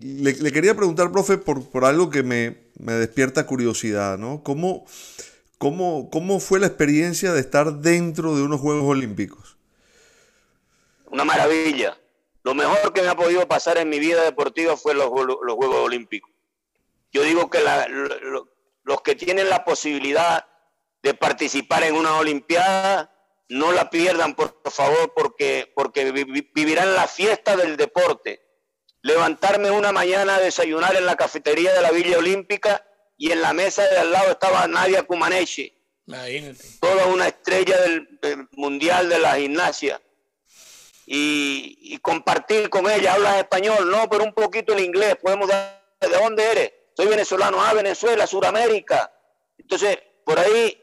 [0.00, 4.42] le, quería preguntar, profe, por, por algo que me, me, despierta curiosidad, ¿no?
[4.42, 4.86] ¿Cómo,
[5.58, 9.56] cómo, ¿Cómo fue la experiencia de estar dentro de unos Juegos Olímpicos?
[11.10, 11.96] Una maravilla.
[12.42, 15.78] Lo mejor que me ha podido pasar en mi vida deportiva fue los, los Juegos
[15.78, 16.30] Olímpicos.
[17.12, 17.86] Yo digo que la,
[18.86, 20.46] los que tienen la posibilidad
[21.02, 23.12] de participar en una Olimpiada,
[23.48, 26.12] no la pierdan, por favor, porque, porque
[26.54, 28.42] vivirán la fiesta del deporte.
[29.02, 32.86] Levantarme una mañana a desayunar en la cafetería de la Villa Olímpica
[33.18, 35.76] y en la mesa de al lado estaba Nadia Kumaneshi,
[36.80, 40.00] toda una estrella del, mundial de la gimnasia.
[41.08, 45.84] Y, y, compartir con ella, hablas español, no, pero un poquito el inglés, podemos dar,
[46.00, 46.72] ¿de dónde eres?
[46.96, 49.12] Soy venezolano, ah, Venezuela, Suramérica.
[49.58, 50.82] Entonces, por ahí,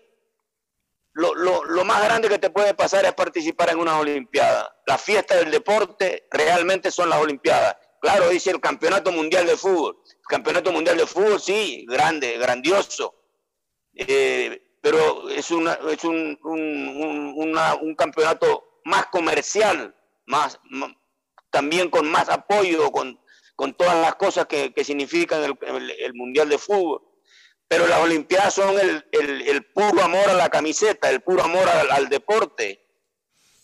[1.13, 4.76] lo, más grande que te puede pasar es participar en una Olimpiada.
[4.86, 7.78] La fiesta del deporte realmente son las Olimpiadas.
[7.99, 9.97] Claro, dice el Campeonato Mundial de Fútbol.
[10.06, 13.15] El Campeonato Mundial de Fútbol, sí, grande, grandioso.
[13.95, 15.80] Eh, pero es, una,
[16.43, 19.95] un, campeonato más comercial,
[20.26, 20.60] más,
[21.49, 23.17] también con más apoyo, con,
[23.56, 27.02] con todas las cosas que, significan el, Mundial de Fútbol.
[27.68, 32.86] Pero las Olimpiadas son el, puro amor a la camiseta, el puro amor al, deporte.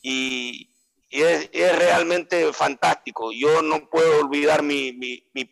[0.02, 0.68] Y,
[1.10, 3.32] es, realmente fantástico.
[3.32, 4.94] Yo no puedo olvidar mi,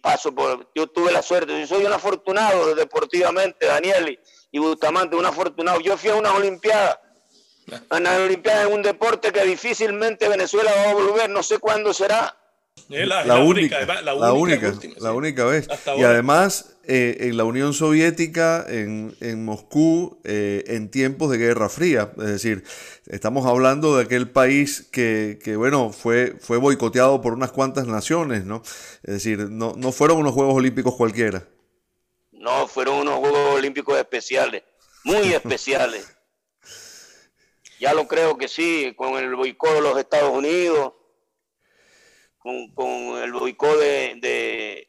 [0.01, 0.33] paso.
[0.33, 4.19] Por, yo tuve la suerte, yo soy un afortunado deportivamente, Daniel
[4.51, 5.79] y, Bustamante, un afortunado.
[5.79, 6.99] Yo fui a unas Olimpiadas.
[7.91, 11.93] En las Olimpiadas es un deporte que difícilmente Venezuela va a volver, no sé cuándo
[11.93, 12.37] será,
[12.89, 15.67] la, única, la, única, la única, vez.
[15.97, 22.13] Y además, eh, en la Unión Soviética, en, Moscú, eh, en tiempos de Guerra Fría.
[22.17, 22.63] Es decir,
[23.07, 28.61] estamos hablando de aquel país que, bueno, fue, fue boicoteado por unas cuantas naciones, ¿no?
[29.03, 31.43] Es decir, no, no fueron unos Juegos Olímpicos cualquiera.
[32.31, 34.63] No, fueron unos Juegos Olímpicos especiales,
[35.03, 36.07] muy especiales.
[37.79, 40.93] Ya lo creo que sí, con el boicot de los Estados Unidos,
[42.73, 44.87] con, el boicot de,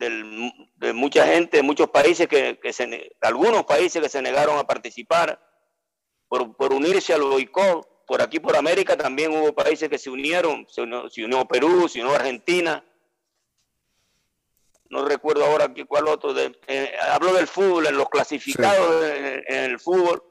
[0.00, 5.40] de, mucha gente, de muchos países, que, se, algunos países que se negaron a participar
[6.28, 7.88] por, por unirse al boicot.
[8.06, 12.12] Por aquí, por América, también hubo países que se unieron, se unió, Perú, se unió
[12.16, 12.84] Argentina.
[14.88, 16.34] No recuerdo ahora cuál otro.
[16.34, 20.24] De, eh, hablo del fútbol, en los clasificados en, el fútbol.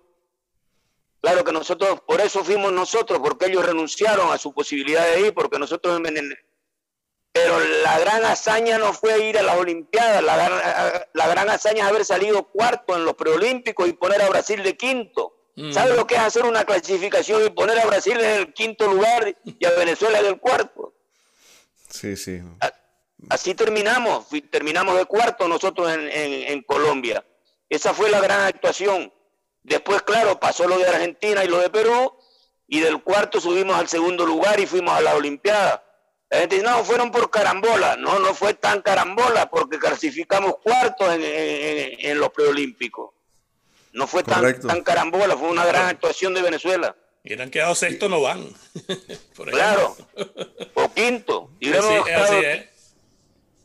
[1.22, 5.34] Claro que nosotros, por eso fuimos nosotros, porque ellos renunciaron a su posibilidad de ir,
[5.34, 6.34] porque nosotros en,
[7.32, 12.06] pero la gran hazaña no fue ir a las Olimpiadas, la, gran hazaña es haber
[12.06, 15.36] salido cuarto en los preolímpicos y poner a Brasil de quinto.
[15.56, 15.72] Mm.
[15.72, 19.38] ¿Sabe lo que es hacer una clasificación y poner a Brasil en el quinto lugar
[19.44, 20.94] y a Venezuela en el cuarto?
[21.90, 22.42] Sí, sí.
[23.30, 27.24] Así terminamos, terminamos de cuarto nosotros en, en Colombia.
[27.68, 29.14] Esa fue la gran actuación.
[29.62, 32.14] Después, claro, pasó lo de Argentina y lo de Perú,
[32.68, 35.84] y del cuarto subimos al segundo lugar y fuimos a la Olimpiada.
[36.30, 37.96] La gente dice, no, fueron por carambola.
[37.98, 43.12] No, no fue tan carambola porque clasificamos cuartos en, los preolímpicos.
[43.94, 46.96] No fue tan, tan, carambola, fue una gran actuación de Venezuela.
[47.24, 48.48] Y han quedado sexto, no van.
[49.52, 49.98] claro,
[50.76, 51.50] o quinto.
[51.60, 51.72] Y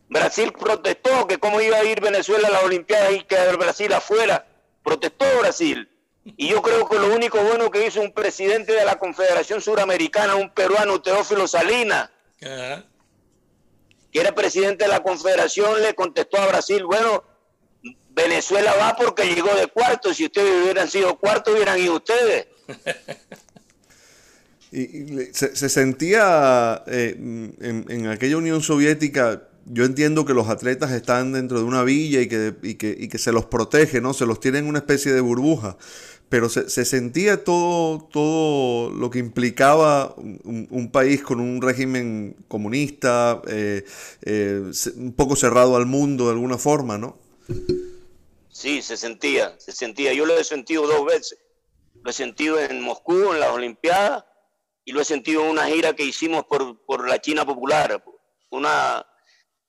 [0.08, 4.46] Brasil protestó que cómo iba a ir Venezuela a las Olimpiadas y que Brasil afuera.
[4.82, 5.88] Protestó Brasil.
[6.24, 10.36] Y yo creo que lo único bueno que hizo un presidente de la Confederación Suramericana,
[10.36, 12.10] un peruano, Teófilo Salinas,
[14.12, 17.24] que era presidente de la Confederación, le contestó a Brasil, bueno,
[18.10, 22.46] Venezuela va porque llegó de cuarto, si ustedes hubieran sido cuarto, hubieran ido ustedes.
[24.72, 31.58] y, se, sentía eh, en, aquella Unión Soviética, yo entiendo que los atletas están dentro
[31.58, 34.14] de una villa y que, y que, y que se los protege, ¿no?
[34.14, 35.76] Se los tiene en una especie de burbuja
[36.28, 43.84] pero se, sentía todo, todo lo que implicaba un, país con un régimen comunista, eh,
[44.22, 44.62] eh,
[44.96, 47.18] un poco cerrado al mundo de alguna forma, ¿no?
[48.50, 50.12] Sí, se sentía, se sentía.
[50.12, 51.38] Yo lo he sentido dos veces.
[52.02, 54.24] Lo he sentido en Moscú, en las Olimpiadas,
[54.84, 58.04] y lo he sentido en una gira que hicimos por, por la China Popular.
[58.50, 59.06] Una,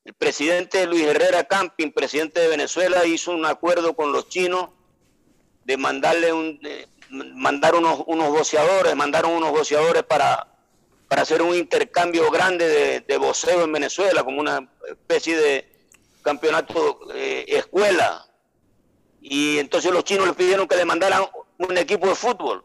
[0.03, 4.69] el presidente Luis Herrera Camping, presidente de Venezuela, hizo un acuerdo con los chinos
[5.65, 6.59] de mandarle un,
[7.09, 10.47] mandar unos, unos boceadores, mandaron unos boceadores para,
[11.07, 15.75] para hacer un intercambio grande de, de voceo en Venezuela, como una especie de
[16.21, 18.25] campeonato eh, escuela.
[19.21, 21.23] Y entonces los chinos les pidieron que le mandaran
[21.57, 22.63] un equipo de fútbol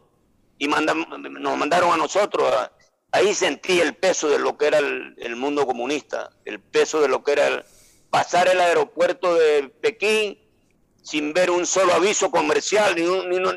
[0.59, 2.53] y nos mandaron a nosotros.
[3.11, 7.07] ahí sentí el peso de lo que era el, el, mundo comunista, el peso de
[7.07, 7.65] lo que era el,
[8.11, 10.37] pasar el aeropuerto de Pekín
[11.01, 13.03] sin ver un solo aviso comercial, ni,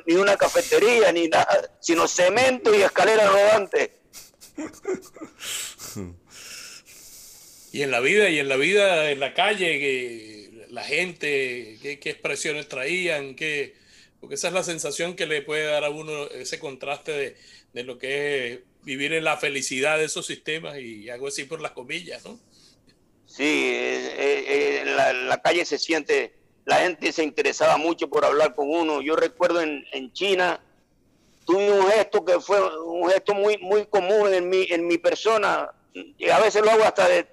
[0.07, 3.93] ni, una cafetería, ni nada, sino cemento y escalera rodante.
[7.73, 11.99] Y en la vida, y en la vida, en la calle, que la gente, qué,
[12.11, 13.75] expresiones traían, qué,
[14.21, 17.37] porque esa es la sensación que le puede dar a uno ese contraste de,
[17.73, 21.61] de lo que es vivir en la felicidad de esos sistemas y hago así por
[21.61, 22.39] las comillas, ¿no?
[23.27, 28.55] Sí, eh, eh, en la calle se siente la gente se interesaba mucho por hablar
[28.55, 29.03] con uno.
[29.03, 30.61] Yo recuerdo en, en China,
[31.45, 35.71] tuve un gesto que fue un gesto muy, muy común en mi, en mi persona,
[35.93, 37.29] y a veces lo hago hasta de,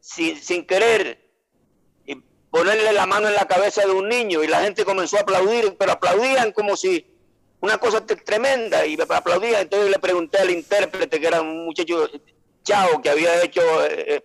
[0.00, 1.20] sin, querer,
[2.06, 2.16] y
[2.50, 5.74] ponerle la mano en la cabeza de un niño, y la gente comenzó a aplaudir,
[5.78, 7.06] pero aplaudían como si
[7.60, 9.62] una cosa tremenda, y aplaudían.
[9.62, 12.08] Entonces le pregunté al intérprete, que era un muchacho
[12.62, 13.60] chao, que había hecho...
[13.86, 14.24] Eh,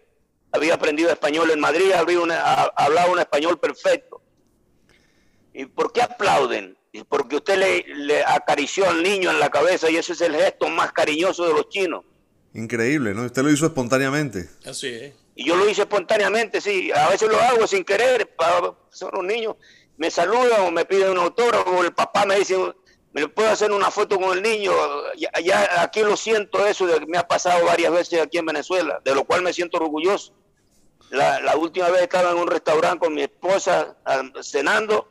[0.58, 2.20] había aprendido español en Madrid, había
[2.76, 4.22] hablaba un español perfecto.
[5.54, 6.78] ¿Y por qué aplauden?
[7.10, 10.92] Porque usted le, acarició al niño en la cabeza y ese es el gesto más
[10.92, 12.04] cariñoso de los chinos.
[12.54, 13.24] Increíble, ¿no?
[13.24, 14.50] Usted lo hizo espontáneamente.
[14.66, 15.14] Así es.
[15.36, 16.92] Y yo lo hice espontáneamente, sí.
[16.92, 18.36] A veces lo hago sin querer.
[18.90, 19.56] Son los niños.
[19.98, 21.84] Me saludan o me piden un autógrafo.
[21.84, 22.56] El papá me dice,
[23.14, 24.72] me puedo hacer una foto con el niño.
[25.16, 29.02] Ya, aquí lo siento eso, de que me ha pasado varias veces aquí en Venezuela,
[29.04, 30.34] de lo cual me siento orgulloso.
[31.10, 33.96] La, última vez estaba en un restaurante con mi esposa
[34.42, 35.08] cenando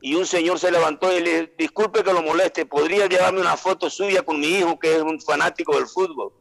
[0.00, 3.56] y un señor se levantó y le dijo, disculpe que lo moleste, ¿podría llevarme una
[3.56, 6.32] foto suya con mi hijo que es un fanático del fútbol?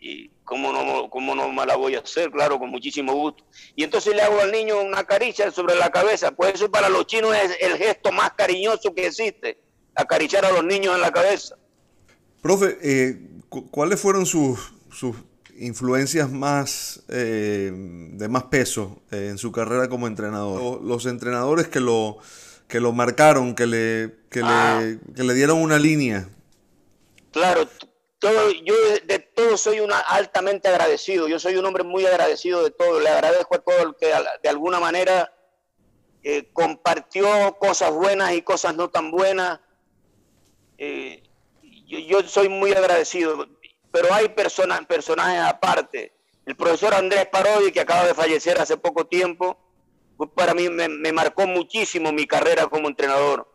[0.00, 3.44] Y cómo no, cómo no me la voy a hacer, claro, con muchísimo gusto.
[3.74, 7.06] Y entonces le hago al niño una caricia sobre la cabeza, pues eso para los
[7.06, 9.58] chinos es el gesto más cariñoso que existe,
[9.94, 11.56] acariciar a los niños en la cabeza.
[12.40, 13.18] Profe, eh,
[13.70, 15.16] ¿cuáles fueron sus, sus
[15.58, 20.82] influencias más eh, de más peso eh, en su carrera como entrenador.
[20.82, 22.18] Los, entrenadores que lo,
[22.68, 24.82] que lo marcaron, que le, que, le, Ah.
[25.14, 26.28] que le dieron una línea.
[27.32, 27.68] Claro,
[28.18, 28.74] todo, yo
[29.06, 31.28] de, todo soy una altamente agradecido.
[31.28, 33.00] Yo soy un hombre muy agradecido de todo.
[33.00, 35.32] Le agradezco a todo el que de alguna manera
[36.22, 39.60] eh, compartió cosas buenas y cosas no tan buenas.
[40.78, 43.46] Yo, yo soy muy agradecido,
[43.96, 46.12] pero hay personas, personajes aparte.
[46.44, 49.56] El profesor Andrés Parodi, que acaba de fallecer hace poco tiempo,
[50.34, 53.50] para mí me, marcó muchísimo mi carrera como entrenador.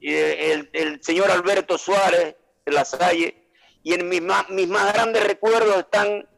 [0.00, 3.48] El señor Alberto Suárez de la Salle,
[3.82, 6.28] y en mis más, mis más grandes recuerdos están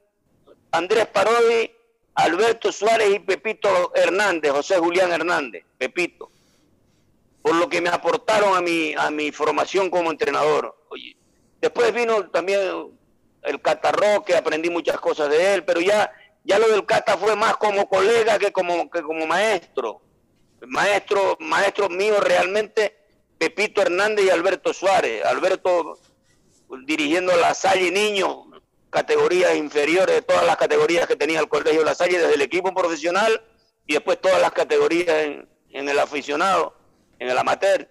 [0.71, 1.71] Andrés Parodi,
[2.15, 6.31] Alberto Suárez y Pepito Hernández, José Julián Hernández, Pepito,
[7.43, 10.75] por lo que me aportaron a mi, a mi formación como entrenador.
[10.89, 11.20] Oye,
[11.61, 12.61] después vino también
[13.43, 16.13] el Catarroque, aprendí muchas cosas de él, pero ya,
[16.45, 20.01] ya lo del Cata fue más como colega que como, que como maestro.
[20.67, 22.97] Maestro, maestro mío realmente,
[23.39, 25.25] Pepito Hernández y Alberto Suárez.
[25.25, 25.99] Alberto
[26.85, 28.47] dirigiendo la Salle Niños,
[28.91, 32.75] categorías inferiores de todas las categorías que tenía el Colegio La Salle, desde el equipo
[32.75, 33.43] profesional
[33.87, 36.77] y después todas las categorías en, en el aficionado,
[37.19, 37.89] en el amateur.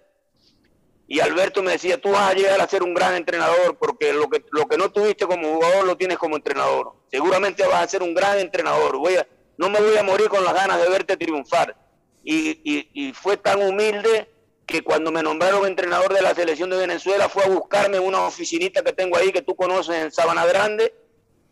[1.12, 4.30] Y Alberto me decía, tú vas a llegar a ser un gran entrenador porque lo
[4.30, 6.92] que, lo que no tuviste como jugador lo tienes como entrenador.
[7.10, 8.96] Seguramente vas a ser un gran entrenador.
[8.96, 9.16] Voy
[9.58, 11.74] no me voy a morir con las ganas de verte triunfar.
[12.22, 14.30] Y, y, y fue tan humilde
[14.64, 18.84] que cuando me nombraron entrenador de la selección de Venezuela fue a buscarme una oficinita
[18.84, 20.94] que tengo ahí que tú conoces en Sabana Grande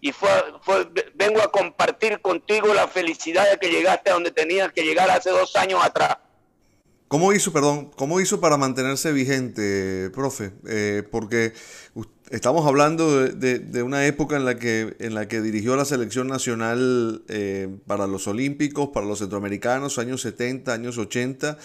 [0.01, 0.31] y fue,
[0.63, 5.11] fue vengo a compartir contigo la felicidad de que llegaste a donde tenías que llegar
[5.11, 6.19] hace dos años atrás.
[7.09, 10.53] ¿Cómo hizo, perdón, cómo hizo para mantenerse vigente, profe?
[10.67, 11.55] Eh, porque
[12.31, 17.23] estamos hablando de una época en la que, en la que dirigió la selección nacional
[17.29, 21.57] eh, para los Olímpicos, para los Centroamericanos, años 70, años 80,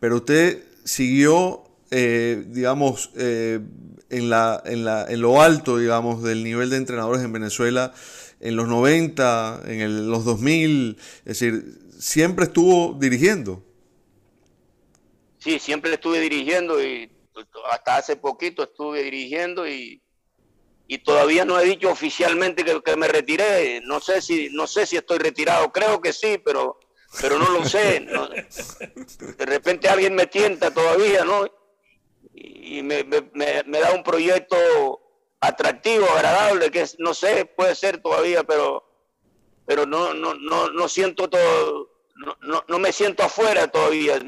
[0.00, 3.60] pero usted siguió, eh, digamos, eh,
[4.10, 7.94] en, la, en, la, en lo alto, digamos, del nivel de entrenadores en Venezuela
[8.40, 13.64] en los 90, en el- los 2000, es decir, siempre estuvo dirigiendo.
[15.40, 17.10] Sí, siempre estuve dirigiendo y
[17.70, 20.02] hasta hace poquito estuve dirigiendo y,
[20.86, 23.80] y todavía no he dicho oficialmente que, me retiré.
[23.84, 25.72] No sé si no sé si estoy retirado.
[25.72, 26.78] Creo que sí, pero
[27.20, 28.06] pero no lo sé.
[29.38, 31.46] De repente alguien me tienta todavía, ¿no?
[32.34, 33.30] Y me, me-
[33.64, 34.56] me- da un proyecto
[35.40, 38.84] atractivo, agradable, que no sé, puede ser todavía, pero
[39.66, 44.20] pero no no no no siento todo no, no, no me siento afuera todavía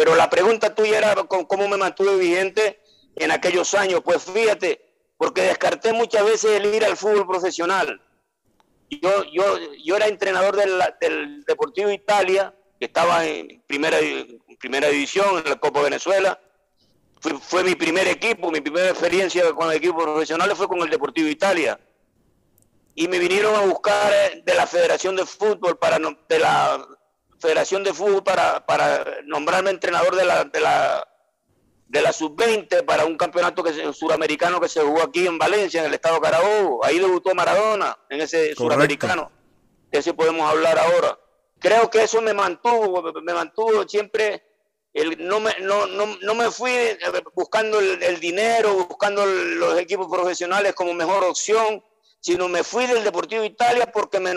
[0.00, 2.80] pero la pregunta tuya era cómo me mantuve vigente
[3.16, 4.00] en aquellos años.
[4.02, 4.80] Pues fíjate
[5.18, 8.00] porque descarté muchas veces el ir al fútbol profesional.
[8.88, 13.98] Yo yo yo era entrenador del, del Deportivo Italia que estaba en primera
[14.58, 16.40] primera división en la Copa Venezuela.
[17.42, 21.28] Fue, mi primer equipo mi primera experiencia con el equipo profesional fue con el Deportivo
[21.28, 21.78] Italia.
[22.94, 26.88] Y me vinieron a buscar eh, de la Federación de Fútbol para de la
[27.40, 31.06] Federación de Fútbol para, para nombrarme entrenador de la de la
[31.90, 35.86] de la sub-20 para un campeonato que suramericano que se jugó aquí en Valencia, en
[35.86, 36.84] el estado Carabobo.
[36.84, 39.32] Ahí debutó Maradona en ese suramericano.
[39.90, 41.18] De ese podemos hablar ahora.
[41.58, 44.44] Creo que eso me mantuvo, me mantuvo siempre.
[44.92, 46.98] El, no, me, no, no, no me fui eh,
[47.34, 51.84] buscando el, el dinero, buscando los equipos profesionales como mejor opción,
[52.20, 54.32] sino me fui del Deportivo Italia porque me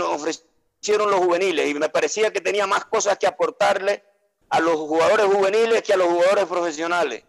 [0.84, 4.04] ofrecieron los juveniles y me parecía que tenía más cosas que aportarle
[4.50, 7.24] a los jugadores juveniles que a los jugadores profesionales.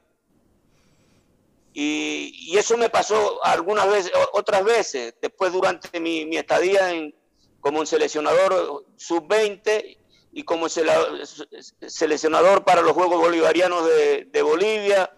[1.73, 7.15] Y, eso me pasó algunas veces, otras veces, después durante mi, mi estadía en,
[7.61, 9.99] como un seleccionador sub-20
[10.33, 15.13] y como seleccionador para los Juegos Bolivarianos de, de Bolivia,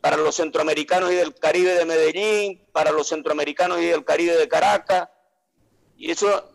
[0.00, 4.48] para los centroamericanos y del Caribe de Medellín, para los centroamericanos y del Caribe de
[4.48, 5.08] Caracas.
[5.96, 6.51] Y eso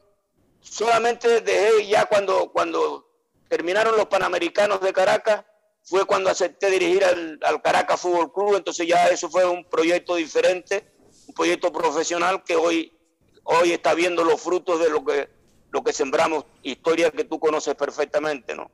[0.70, 3.09] solamente dejé ya cuando, cuando
[3.47, 5.45] terminaron los Panamericanos de Caracas,
[5.84, 10.15] fue cuando acepté dirigir al, al Caracas Fútbol Club, entonces ya eso fue un proyecto
[10.15, 10.91] diferente,
[11.28, 12.91] un proyecto profesional que hoy,
[13.43, 15.30] hoy está viendo los frutos de lo que,
[15.72, 18.70] lo que sembramos, historia que tú conoces perfectamente, ¿no?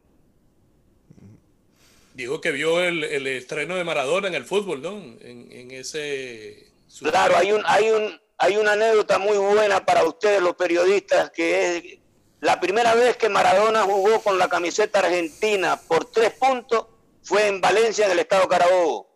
[2.15, 4.97] Dijo que vio el, el estreno de Maradona en el fútbol, ¿no?
[4.97, 6.71] En, en ese...
[6.99, 11.77] Claro, hay un, hay un, hay una anécdota muy buena para ustedes los periodistas que
[11.77, 11.99] es
[12.41, 16.87] la primera vez que Maradona jugó con la camiseta argentina por tres puntos
[17.21, 19.07] fue en Valencia, en el estado Carabobo.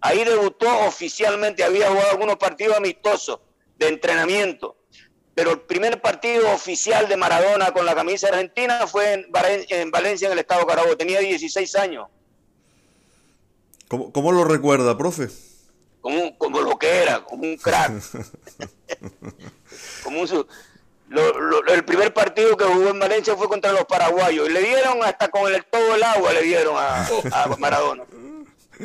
[0.00, 3.40] Ahí debutó oficialmente, había jugado algunos partidos amistosos
[3.76, 4.76] de entrenamiento,
[5.34, 9.32] pero el primer partido oficial de Maradona con la camisa argentina fue en,
[9.90, 10.96] Valencia, en el estado Carabobo.
[10.96, 12.06] Tenía 16 años.
[13.88, 15.30] ¿Cómo, cómo lo recuerda, profe?
[16.02, 17.92] Como, como, lo que era, como un crack.
[20.04, 20.46] como un,
[21.68, 25.28] el primer partido que jugó en Valencia fue contra los paraguayos y le dieron hasta
[25.28, 28.04] con el, todo el agua le dieron a, a Maradona.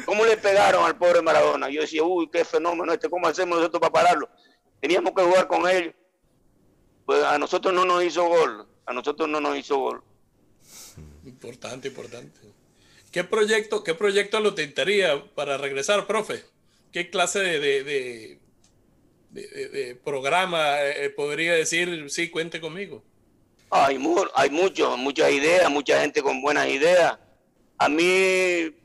[0.06, 1.70] ¿Cómo le pegaron al pobre Maradona?
[1.70, 4.30] Yo decía, uy, qué fenómeno este, ¿cómo hacemos nosotros para pararlo?
[4.80, 5.96] Teníamos que jugar con él
[7.08, 10.04] pues a nosotros no nos hizo gol, a nosotros no nos hizo gol.
[11.26, 12.38] Importante, importante.
[13.14, 16.44] ¿Qué proyecto, qué proyecto lo tentaría para regresar, profe?
[16.92, 18.40] ¿Qué clase de,
[19.32, 23.04] de, programa eh, podría decir, sí, cuente conmigo?
[23.70, 24.00] Hay,
[24.36, 27.18] hay muchos, muchas ideas, mucha gente con buenas ideas.
[27.78, 28.76] A mí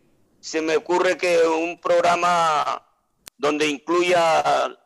[0.40, 2.84] se me ocurre que un programa
[3.38, 4.76] donde incluya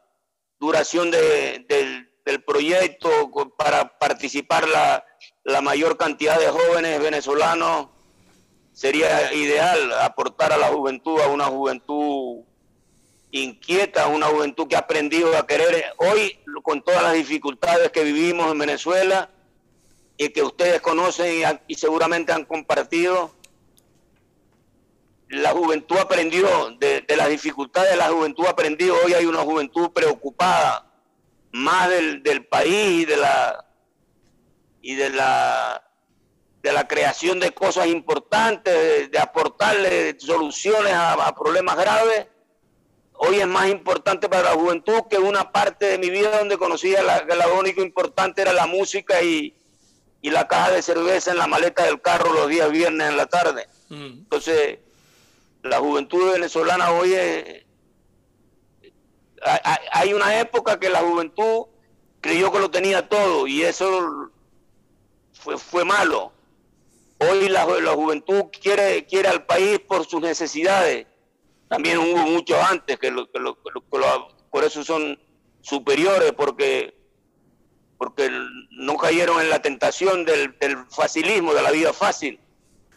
[0.58, 3.08] duración de, del del proyecto
[3.56, 5.04] para participar la,
[5.44, 7.86] la mayor cantidad de jóvenes venezolanos
[8.72, 12.42] sería ideal aportar a la juventud, a una juventud
[13.42, 18.50] inquieta, una juventud que ha aprendido a querer hoy con todas las dificultades que vivimos
[18.50, 19.30] en Venezuela
[20.16, 23.34] y que ustedes conocen y, seguramente han compartido.
[25.28, 30.86] La juventud aprendió de, de las dificultades, la juventud aprendió, hoy hay una juventud preocupada
[31.52, 33.64] más del, del país y de la
[34.82, 35.82] y de la
[36.66, 42.26] de la creación de cosas importantes, de, aportarle soluciones a, problemas graves,
[43.18, 47.02] hoy es más importante para la juventud que una parte de mi vida donde conocía
[47.02, 49.54] la, que lo único importante era la música y,
[50.22, 53.26] y, la caja de cerveza en la maleta del carro los días viernes en la
[53.26, 53.68] tarde.
[53.88, 54.18] Mm.
[54.18, 54.78] Entonces,
[55.62, 57.64] la juventud venezolana hoy es,
[59.92, 61.66] hay una época que la juventud
[62.20, 64.30] creyó que lo tenía todo y eso
[65.32, 66.32] fue, fue malo.
[67.18, 71.06] Hoy la, la, juventud quiere, quiere al país por sus necesidades.
[71.68, 73.56] También hubo muchos antes que, lo, que, lo,
[74.50, 75.18] por eso son
[75.60, 76.94] superiores, porque,
[77.98, 78.30] porque
[78.70, 82.38] no cayeron en la tentación del, del facilismo, de la vida fácil.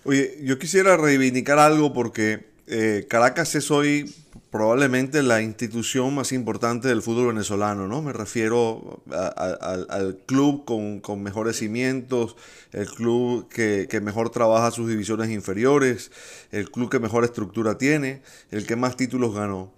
[0.03, 4.13] Oye, yo quisiera reivindicar algo porque eh, Caracas es hoy
[4.51, 8.01] probablemente la institución más importante del fútbol venezolano, ¿no?
[8.01, 12.35] Me refiero al club con, mejores cimientos,
[12.71, 16.11] el club que, mejor trabaja sus divisiones inferiores,
[16.51, 19.71] el club que mejor estructura tiene, el que más títulos ganó.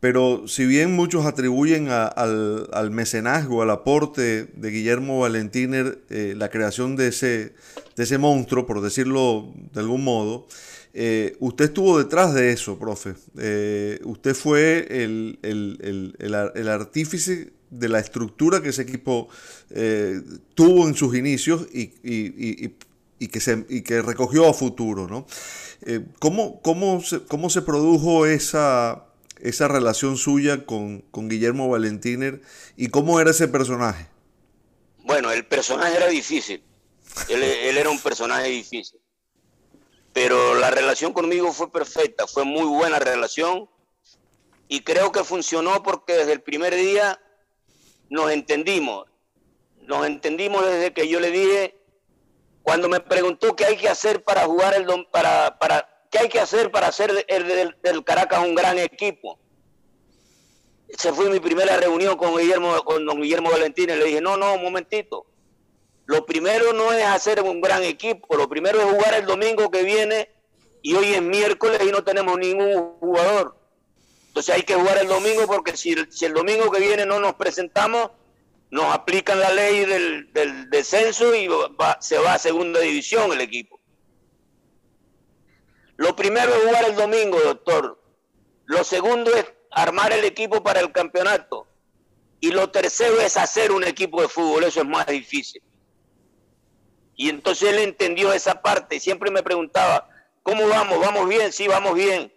[0.00, 6.96] Pero si bien muchos atribuyen al, mecenazgo, al aporte de Guillermo Valentiner, eh, la creación
[6.96, 7.52] de ese,
[7.96, 10.46] de ese monstruo, por decirlo de algún modo,
[10.94, 13.14] eh, usted estuvo detrás de eso, profe.
[13.38, 15.38] Eh, usted fue el,
[16.68, 19.28] artífice de la estructura que ese equipo
[20.54, 21.88] tuvo en sus inicios y,
[23.28, 25.06] que, se, que recogió a futuro.
[25.06, 25.26] ¿no?
[26.18, 29.09] ¿cómo, cómo, ¿Cómo se produjo esa,
[29.42, 32.40] esa relación suya con, Guillermo Valentiner
[32.76, 34.08] y cómo era ese personaje?
[35.04, 36.62] Bueno, el personaje era difícil.
[37.28, 39.00] él era un personaje difícil
[40.12, 43.68] pero la relación conmigo fue perfecta, fue muy buena relación
[44.68, 47.20] y creo que funcionó porque desde el primer día
[48.08, 49.06] nos entendimos.
[49.82, 51.80] Nos entendimos desde que yo le dije,
[52.62, 56.40] cuando me preguntó qué hay que hacer para jugar el para, para qué hay que
[56.40, 59.38] hacer para hacer el, del Caracas un gran equipo.
[60.88, 64.36] Esa fue mi primera reunión con Guillermo, con don Guillermo Valentín y le dije, no,
[64.36, 65.24] no, un momentito.
[66.06, 69.84] Lo primero no es hacer un gran equipo, lo primero es jugar el domingo que
[69.84, 70.28] viene
[70.82, 73.56] y hoy es miércoles y no tenemos ningún jugador.
[74.26, 78.10] Entonces hay que jugar el domingo porque si, el domingo que viene no nos presentamos,
[78.70, 81.48] nos aplican la ley del, descenso y
[82.00, 83.79] se va a segunda división el equipo.
[86.00, 88.02] Lo primero es jugar el domingo, doctor.
[88.64, 91.66] Lo segundo es armar el equipo para el campeonato.
[92.40, 95.62] Y lo tercero es hacer un equipo de fútbol, eso es más difícil.
[97.16, 98.98] Y entonces él entendió esa parte.
[98.98, 100.08] Siempre me preguntaba,
[100.42, 100.98] ¿cómo vamos?
[101.00, 101.52] ¿Vamos bien?
[101.52, 102.32] Sí, vamos bien.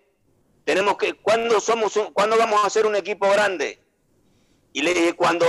[0.65, 3.81] Tenemos que, ¿cuándo, somos ¿cuándo vamos a hacer un equipo grande?
[4.73, 5.45] Y le dije, cuando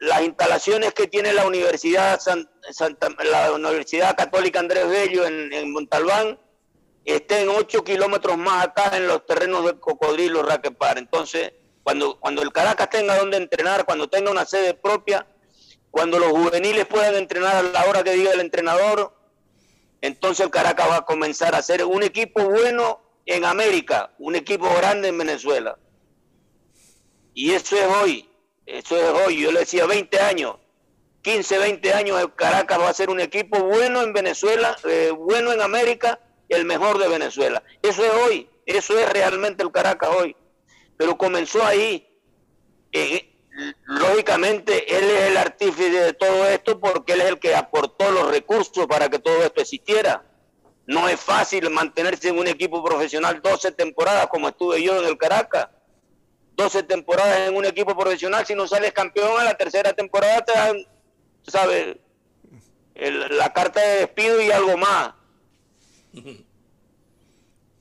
[0.00, 2.20] las instalaciones que tiene la Universidad,
[3.22, 6.38] la Universidad Católica Andrés Bello en, en Montalbán
[7.12, 10.98] estén ocho kilómetros más acá en los terrenos del Cocodrilo Raquepar.
[10.98, 11.52] Entonces,
[11.82, 15.26] cuando, cuando el Caracas tenga donde entrenar, cuando tenga una sede propia,
[15.90, 19.14] cuando los juveniles puedan entrenar a la hora que diga el entrenador,
[20.00, 24.68] entonces el Caracas va a comenzar a ser un equipo bueno en América, un equipo
[24.74, 25.78] grande en Venezuela.
[27.34, 28.28] Y eso es hoy,
[28.64, 29.40] eso es hoy.
[29.40, 30.56] Yo le decía 20 años.
[31.22, 35.62] 15, 20 años Caracas va a ser un equipo bueno en Venezuela, eh, bueno en
[35.62, 37.62] América, el mejor de Venezuela.
[37.82, 40.36] Eso es hoy, eso es realmente el Caracas hoy.
[40.96, 42.08] Pero comenzó ahí.
[43.86, 48.30] Lógicamente, él es el artífice de todo esto porque él es el que aportó los
[48.30, 50.24] recursos para que todo esto existiera.
[50.86, 55.16] No es fácil mantenerse en un equipo profesional 12 temporadas como estuve yo en el
[55.16, 55.68] Caracas.
[56.56, 60.52] 12 temporadas en un equipo profesional, si no sales campeón a la tercera temporada te
[60.52, 60.76] dan,
[61.42, 61.96] ¿sabes?
[62.94, 65.14] la carta de despido y algo más.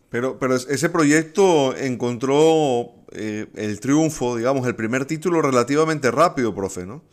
[0.10, 6.86] Pero, pero ese proyecto encontró eh, el triunfo, digamos, el primer título relativamente rápido, profe,
[6.86, 7.04] ¿no?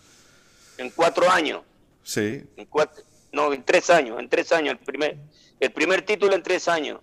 [0.76, 1.62] En cuatro años.
[2.02, 2.44] Sí.
[2.58, 3.02] En cuatro,
[3.32, 5.16] no, en tres años, en tres años, el primer,
[5.60, 7.00] el primer título en tres años.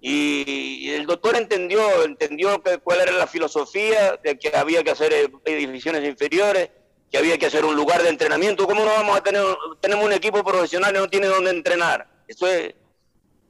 [0.00, 5.12] Y el doctor entendió, entendió que, cuál era la filosofía de que había que hacer
[5.46, 6.70] divisiones inferiores,
[7.08, 8.66] que había que hacer un lugar de entrenamiento.
[8.66, 9.44] ¿Cómo no vamos a tener,
[9.80, 12.11] tenemos un equipo profesional y no tiene dónde entrenar?
[12.32, 12.74] Eso es,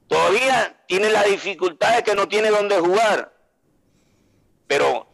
[0.07, 3.33] todavía tiene la dificultad de que no tiene dónde jugar.
[4.67, 5.07] Pero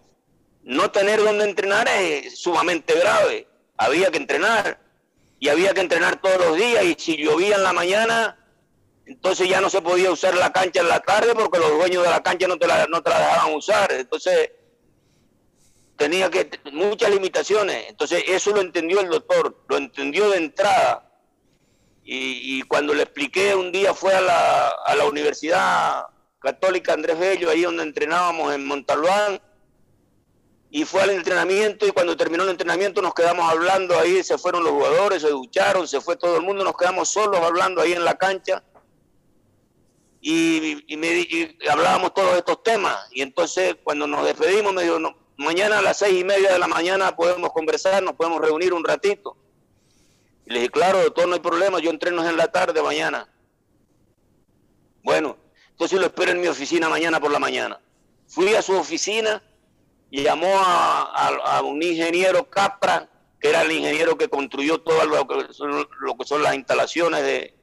[0.63, 3.47] no tener dónde entrenar es sumamente grave.
[3.77, 4.79] Había que entrenar
[5.39, 8.35] y había que entrenar todos los días y si llovía en la mañana
[9.05, 12.09] entonces ya no se podía usar la cancha en la tarde porque los dueños de
[12.09, 13.91] la cancha no te la, no te la dejaban usar.
[13.91, 14.51] Entonces
[15.97, 17.89] tenía que muchas limitaciones.
[17.89, 21.08] Entonces eso lo entendió el doctor, lo entendió de entrada.
[22.11, 26.07] Y, cuando le expliqué un día fue a la, a la Universidad
[26.39, 29.39] Católica Andrés Bello, ahí donde entrenábamos en Montalbán,
[30.71, 34.63] y fue al entrenamiento y cuando terminó el entrenamiento nos quedamos hablando ahí, se fueron
[34.63, 38.03] los jugadores, se ducharon, se fue todo el mundo, nos quedamos solos hablando ahí en
[38.03, 38.63] la cancha
[40.21, 43.07] y, me, hablábamos todos estos temas.
[43.11, 44.97] Y entonces cuando nos despedimos me dijo,
[45.37, 48.83] mañana a las seis y media de la mañana podemos conversar, nos podemos reunir un
[48.83, 49.37] ratito.
[50.49, 53.29] Y le dije, claro, doctor, no hay problema, yo entreno en la tarde mañana.
[55.03, 55.37] Bueno,
[55.69, 57.79] entonces lo espero en mi oficina mañana por la mañana.
[58.27, 59.43] Fui a su oficina
[60.09, 63.07] y llamó a, un ingeniero Capra,
[63.39, 65.27] que era el ingeniero que construyó todo lo
[66.17, 67.53] que son las instalaciones de,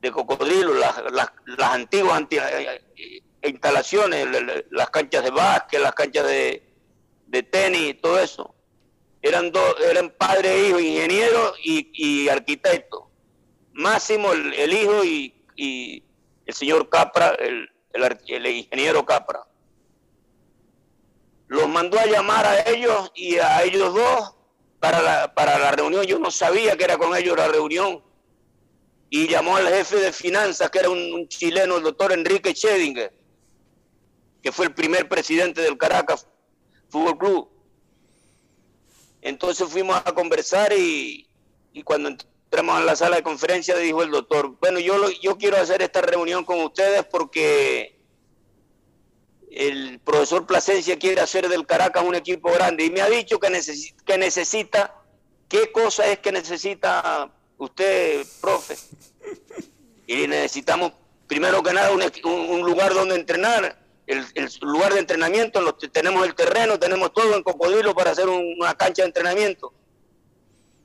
[0.00, 4.28] de cocodrilo, las, las, antiguas eh, eh, instalaciones,
[4.70, 6.62] las canchas de básquet, las canchas de,
[7.26, 8.54] de tenis, todo eso.
[9.22, 13.10] Eran, dos eran padre e hijo, ingeniero y, y arquitecto.
[13.72, 16.02] Máximo el, hijo y, y,
[16.46, 19.44] el señor Capra, el, el, ingeniero Capra.
[21.48, 24.34] Los mandó a llamar a ellos y a ellos dos
[24.78, 26.04] para la, para la reunión.
[26.04, 28.02] Yo no sabía que era con ellos la reunión
[29.10, 33.12] y llamó al jefe de finanzas, que era un, chileno, el doctor Enrique Schedinger,
[34.40, 36.28] que fue el primer presidente del Caracas
[36.88, 37.48] Fútbol Club.
[39.22, 41.28] Entonces fuimos a conversar y,
[41.84, 45.82] cuando entramos en la sala de conferencia dijo el doctor, bueno, yo, yo quiero hacer
[45.82, 47.98] esta reunión con ustedes porque
[49.50, 53.48] el profesor Plasencia quiere hacer del Caracas un equipo grande y me ha dicho que,
[54.04, 54.94] que necesita,
[55.48, 58.76] ¿qué cosa es que necesita usted, profe,
[60.06, 60.92] y necesitamos
[61.26, 63.78] primero que nada un, lugar donde entrenar,
[64.10, 65.60] el, lugar de entrenamiento,
[65.92, 69.72] tenemos el terreno, tenemos todo en Cocodrilo para hacer una cancha de entrenamiento.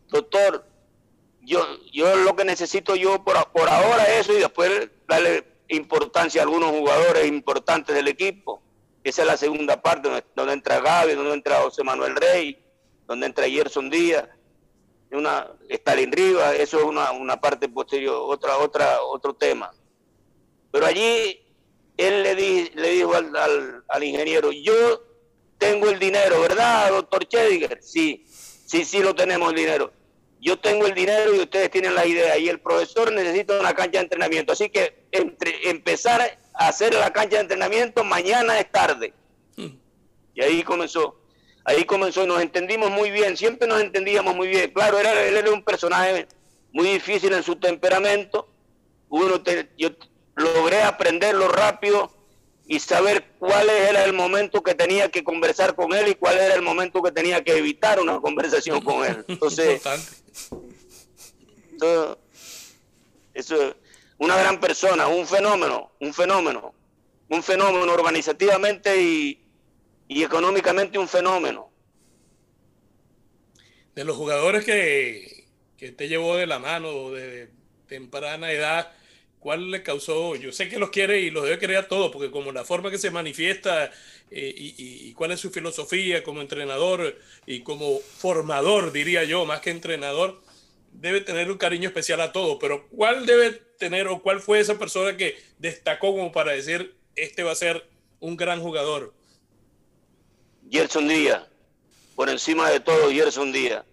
[0.07, 0.65] Doctor,
[1.41, 6.43] yo, yo lo que necesito yo por, por ahora eso y después darle importancia a
[6.43, 8.61] algunos jugadores importantes del equipo.
[9.03, 12.57] Esa es la segunda parte, donde, entra Gaby, donde entra José Manuel Rey,
[13.07, 14.25] donde entra Gerson Díaz
[15.15, 19.71] una Stalin Rivas, eso es una, una parte posterior, otra, otra, otro tema.
[20.71, 21.44] Pero allí
[23.15, 25.03] al, al, ingeniero, yo
[25.57, 27.79] tengo el dinero, ¿verdad, doctor Chediger?
[27.81, 29.91] Sí, sí, sí lo tenemos el dinero.
[30.39, 32.37] Yo tengo el dinero y ustedes tienen la idea.
[32.37, 34.53] Y el profesor necesita una cancha de entrenamiento.
[34.53, 36.21] Así que entre, empezar
[36.53, 39.13] a hacer la cancha de entrenamiento mañana es tarde.
[39.57, 41.17] Y ahí comenzó
[41.65, 44.71] ahí comenzó nos entendimos muy bien, siempre nos entendíamos muy bien.
[44.71, 46.27] Claro, era, él era un personaje
[46.71, 48.47] muy difícil en su temperamento.
[49.09, 49.41] Uno
[49.77, 49.89] yo
[50.35, 52.11] logré aprenderlo rápido
[52.67, 56.55] y saber cuál era el momento que tenía que conversar con él y cuál era
[56.55, 59.23] el momento que tenía que evitar una conversación con él.
[59.27, 59.81] Entonces,
[61.75, 62.17] eso,
[63.33, 63.75] eso,
[64.17, 66.73] una gran persona, un fenómeno, un fenómeno,
[67.29, 69.43] un fenómeno organizativamente y,
[70.07, 71.69] y económicamente un fenómeno.
[73.93, 75.47] De los jugadores que,
[75.77, 77.49] que te llevó de la mano de
[77.87, 78.91] temprana edad,
[79.45, 80.35] ¿Cuál le causó?
[80.35, 82.89] Yo sé que los quiere y los debe querer a todos, porque como la forma
[82.89, 83.91] que se manifiesta
[84.31, 87.15] eh, y, cuál es su filosofía como entrenador
[87.45, 90.41] y como formador, diría yo, más que entrenador,
[90.93, 92.57] debe tener un cariño especial a todos.
[92.59, 97.43] Pero ¿cuál debe tener o cuál fue esa persona que destacó como para decir, este
[97.43, 97.87] va a ser
[98.19, 99.13] un gran jugador?
[100.71, 101.43] Gerson Díaz,
[102.15, 103.85] por encima de todo, Gerson Díaz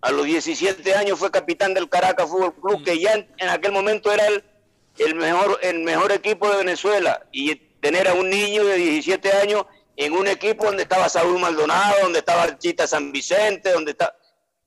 [0.00, 4.12] a los 17 años fue capitán del Caracas Fútbol Club, que ya en, aquel momento
[4.12, 4.44] era el,
[4.98, 7.26] el, mejor, el mejor equipo de Venezuela.
[7.32, 12.02] Y tener a un niño de 17 años en un equipo donde estaba Saúl Maldonado,
[12.02, 14.14] donde estaba Archita San Vicente, donde está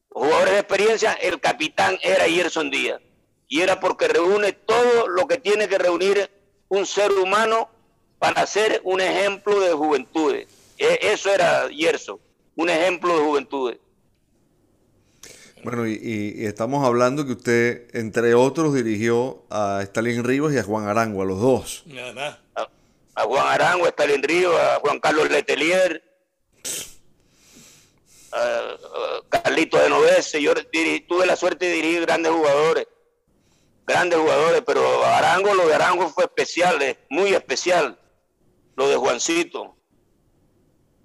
[0.09, 3.01] jugadores de experiencia, el capitán era Gerson Díaz.
[3.47, 6.29] Y era porque reúne todo lo que tiene que reunir
[6.69, 7.69] un ser humano
[8.19, 10.47] para ser un ejemplo de juventudes.
[10.77, 12.19] E, eso era Gerson,
[12.55, 13.77] un ejemplo de juventudes.
[15.63, 20.87] Bueno, y, estamos hablando que usted, entre otros, dirigió a Stalin Rivas y a Juan
[20.87, 21.83] Arango, a los dos.
[21.85, 22.41] Nada.
[23.13, 26.03] A, Juan Arango, a Stalin Rivas, a Juan Carlos Letelier,
[28.31, 28.75] a,
[29.29, 30.41] Carlito de Novese.
[30.41, 30.53] Yo
[31.07, 32.87] tuve la suerte de dirigir grandes jugadores,
[33.85, 37.99] grandes jugadores, pero Arango, lo de Arango fue especial, muy especial,
[38.75, 39.75] lo de Juancito.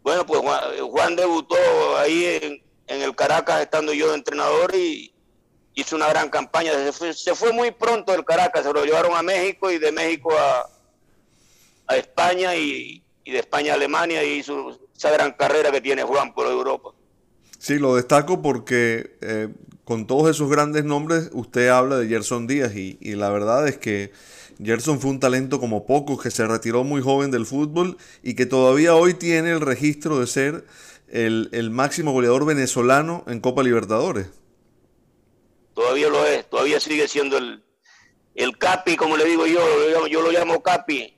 [0.02, 0.40] Bueno, pues
[0.80, 1.56] Juan debutó
[1.98, 5.12] ahí en, en el Caracas estando yo de entrenador y
[5.74, 6.72] hizo una gran campaña.
[6.92, 10.68] Se fue, muy pronto del Caracas, se lo llevaron a México y de México a,
[11.86, 16.32] a España y, de España a Alemania y hizo esa gran carrera que tiene Juan
[16.34, 16.90] por Europa.
[17.58, 19.48] Sí, lo destaco porque eh,
[19.84, 23.78] con todos esos grandes nombres usted habla de Gerson Díaz y, y la verdad es
[23.78, 24.12] que
[24.62, 28.46] Gerson fue un talento como pocos que se retiró muy joven del fútbol y que
[28.46, 30.64] todavía hoy tiene el registro de ser
[31.08, 34.28] el, máximo goleador venezolano en Copa Libertadores.
[35.74, 37.62] Todavía lo es, todavía sigue siendo el,
[38.34, 39.60] el Capi, como le digo yo,
[40.08, 41.14] yo, lo llamo Capi.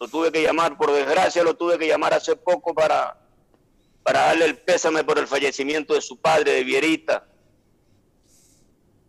[0.00, 3.18] Lo tuve que llamar, por desgracia, lo tuve que llamar hace poco para,
[4.02, 7.26] para darle el pésame por el fallecimiento de su padre, de Vierita.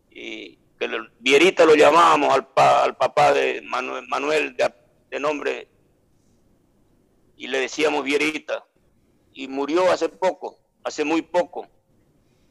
[0.09, 4.73] Y que Vierita lo llamábamos al, al papá de Manuel, Manuel de,
[5.11, 5.69] de nombre,
[7.37, 8.65] y le decíamos Vierita
[9.39, 11.65] y murió hace poco, hace muy poco.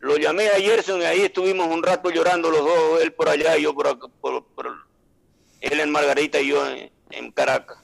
[0.00, 3.58] Lo llamé a Gerson y ahí estuvimos un rato llorando los dos, él por allá
[3.58, 4.42] y yo por, por,
[5.60, 6.62] él en Margarita y yo
[7.10, 7.76] en, Caracas.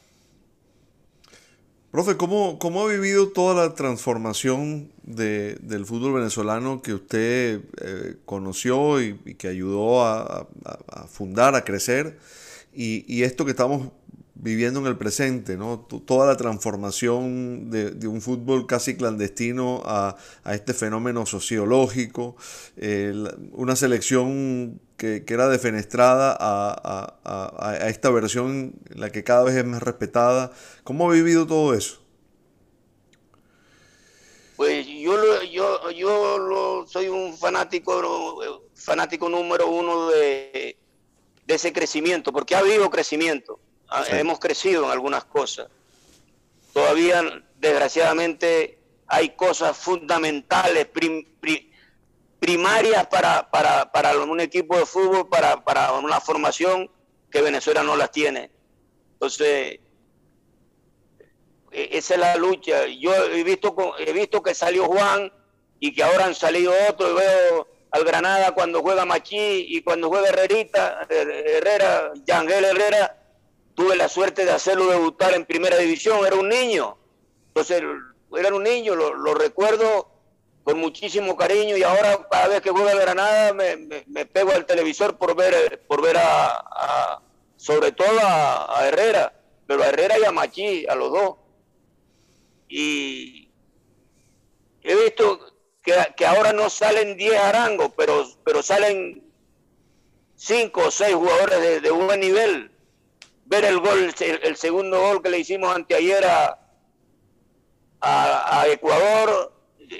[1.90, 8.16] Profe, ¿cómo, ¿cómo, ha vivido toda la transformación de, del fútbol venezolano que usted eh,
[8.24, 10.48] conoció y, que ayudó a,
[11.08, 12.18] fundar, a crecer?
[12.72, 13.90] Y, esto que estamos
[14.34, 15.80] viviendo en el presente, ¿no?
[15.80, 20.16] Toda la transformación de, un fútbol casi clandestino a,
[20.52, 22.36] este fenómeno sociológico,
[23.52, 30.52] una selección que, era defenestrada a, esta versión, la que cada vez es más respetada.
[30.82, 32.00] ¿Cómo ha vivido todo eso?
[34.56, 38.40] Pues yo, yo, yo soy un fanático,
[38.74, 40.76] fanático número uno de,
[41.46, 43.58] de ese crecimiento, porque ha habido crecimiento
[43.88, 45.68] Ah, hemos crecido en algunas cosas.
[46.72, 47.22] Todavía,
[47.56, 50.88] desgraciadamente, hay cosas fundamentales,
[52.38, 56.90] primarias para, para, un equipo de fútbol, para, para una formación
[57.30, 58.50] que Venezuela no las tiene.
[59.12, 59.80] Entonces,
[61.70, 62.86] e, esa es la lucha.
[62.86, 65.32] Yo he visto, he visto que salió Juan
[65.80, 67.10] y que ahora han salido otros.
[67.10, 73.23] Y veo al Granada cuando juega Machí y cuando juega Herrerita, Herrera, Yangel Herrera,
[73.74, 76.96] tuve la suerte de hacerlo debutar en primera división, era un niño.
[77.48, 77.82] Entonces,
[78.36, 80.10] era un niño, lo, recuerdo
[80.62, 84.64] con muchísimo cariño y ahora cada vez que voy a Granada me, me, pego al
[84.64, 87.20] televisor por ver, por ver a,
[87.56, 89.32] sobre todo a, Herrera,
[89.66, 91.36] pero a Herrera y a Machi, a los dos.
[92.68, 93.50] Y
[94.82, 95.38] he visto
[95.82, 99.22] que, ahora no salen 10 arangos, pero, pero salen
[100.36, 102.73] 5 o 6 jugadores de, de buen nivel
[103.54, 106.58] ver el gol, el, segundo gol que le hicimos anteayer a,
[108.00, 109.52] a, Ecuador,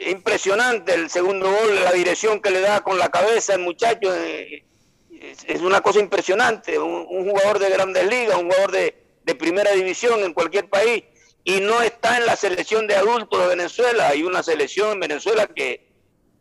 [0.09, 5.61] impresionante el segundo gol, la dirección que le da con la cabeza el muchacho, es,
[5.61, 9.01] una cosa impresionante, un, jugador de grandes ligas, un jugador de,
[9.39, 11.05] primera división en cualquier país,
[11.45, 15.47] y no está en la selección de adultos de Venezuela, hay una selección en Venezuela
[15.47, 15.93] que,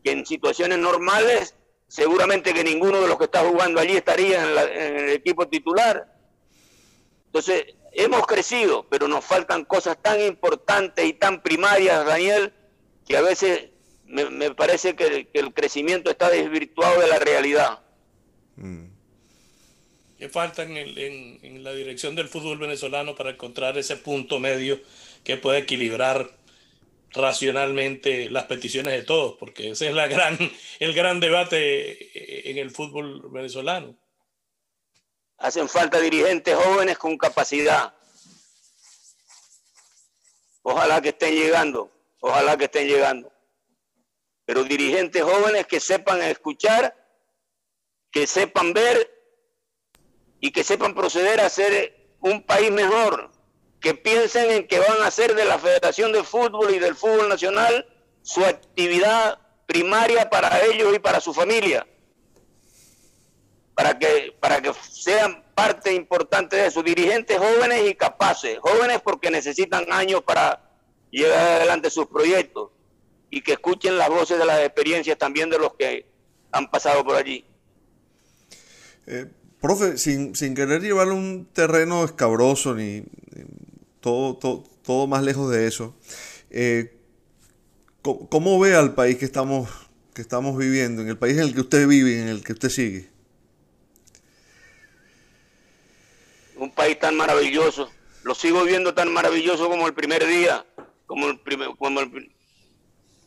[0.03, 1.55] que en situaciones normales
[1.88, 6.12] seguramente que ninguno de los que está jugando allí estaría en el equipo titular
[7.34, 12.54] entonces, hemos crecido, pero nos faltan cosas tan importantes y tan primarias, Daniel,
[13.08, 13.70] que a veces
[14.06, 17.80] me, parece que, el crecimiento está desvirtuado de la realidad.
[18.56, 18.86] Mm.
[20.20, 24.80] ¿Qué falta en, en, la dirección del fútbol venezolano para encontrar ese punto medio
[25.24, 26.38] que pueda equilibrar
[27.14, 29.38] racionalmente las peticiones de todos?
[29.40, 30.38] Porque ese es la gran,
[30.80, 33.98] el gran debate en el fútbol venezolano.
[35.44, 37.94] Hacen falta dirigentes jóvenes con capacidad.
[40.62, 41.91] Ojalá que estén llegando,
[42.22, 43.30] ojalá que estén llegando.
[44.46, 46.96] Pero dirigentes jóvenes que sepan escuchar,
[48.10, 49.12] que sepan ver
[50.39, 53.30] y que sepan proceder a hacer un país mejor,
[53.82, 57.28] que piensen en que van a hacer de la Federación de Fútbol y del Fútbol
[57.28, 57.86] Nacional
[58.22, 61.86] su actividad primaria para ellos y para su familia
[63.76, 69.32] para que, para que sean parte importante de eso, dirigentes jóvenes y capaces, jóvenes porque
[69.32, 70.62] necesitan años para
[71.12, 72.70] llevar adelante sus proyectos
[73.30, 76.06] y que escuchen las voces de las experiencias también de los que
[76.52, 77.46] han pasado por allí.
[79.08, 79.26] Eh,
[79.60, 83.04] profe, sin, sin querer llevar un terreno escabroso ni,
[84.00, 85.96] todo, todo, todo, más lejos de eso,
[86.52, 86.96] eh,
[88.02, 89.70] ¿cómo, ve al país que estamos,
[90.14, 92.70] que estamos viviendo, en el país en el que usted vive, en el que usted
[92.70, 93.12] sigue?
[96.64, 97.91] Un país tan maravilloso.
[98.24, 100.66] Lo sigo viendo tan maravilloso como el primer día,
[101.05, 102.01] como, el primer, como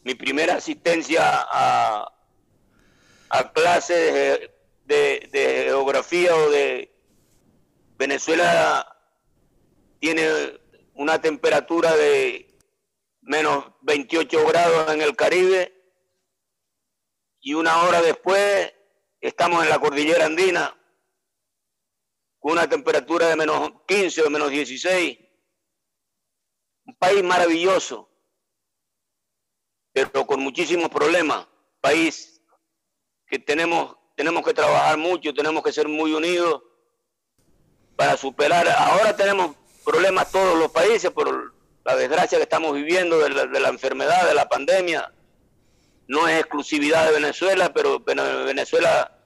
[0.05, 2.12] mi primera asistencia a,
[3.28, 4.41] a clases
[4.87, 5.28] de,
[5.66, 6.93] geografía o de
[7.99, 8.87] Venezuela
[10.01, 10.59] tiene
[10.95, 12.57] una temperatura de
[13.20, 15.74] menos 28 grados en el Caribe
[17.41, 18.72] y una hora después
[19.20, 20.74] estamos en la cordillera andina
[22.53, 25.19] una temperatura de menos 15 o menos 16.
[26.87, 28.09] Un país maravilloso,
[29.93, 31.47] pero con muchísimos problemas.
[31.81, 32.41] País
[33.27, 36.63] que tenemos, tenemos que trabajar mucho, tenemos que ser muy unidos
[37.97, 38.69] para superar.
[38.69, 41.53] Ahora tenemos problemas todos los países por
[41.85, 45.13] la desgracia que estamos viviendo de la, de la enfermedad, de la pandemia.
[46.07, 49.19] No es exclusividad de Venezuela, pero Venezuela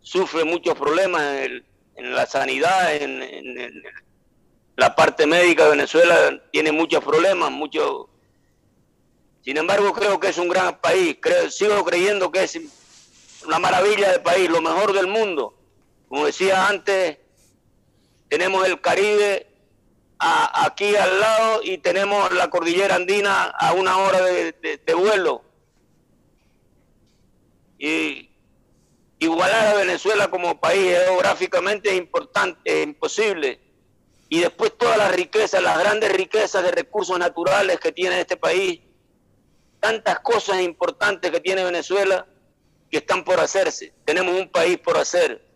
[0.00, 3.82] sufre muchos problemas en el en la sanidad, en,
[4.76, 8.08] la parte médica de Venezuela tiene muchos problemas, mucho.
[9.42, 11.16] Sin embargo, creo que es un gran país.
[11.20, 12.58] Creo, sigo creyendo que es
[13.46, 15.54] una maravilla de país, lo mejor del mundo.
[16.08, 17.18] Como decía antes,
[18.28, 19.46] tenemos el Caribe
[20.18, 25.44] aquí al lado y tenemos la cordillera andina a una hora de vuelo.
[27.78, 28.33] Y
[29.18, 33.60] Igualar a Venezuela como país geográficamente es importante, es imposible.
[34.28, 38.80] Y después todas las riquezas, las grandes riquezas de recursos naturales que tiene este país,
[39.80, 42.26] tantas cosas importantes que tiene Venezuela
[42.90, 43.92] que están por hacerse.
[44.04, 45.46] Tenemos un país por hacer.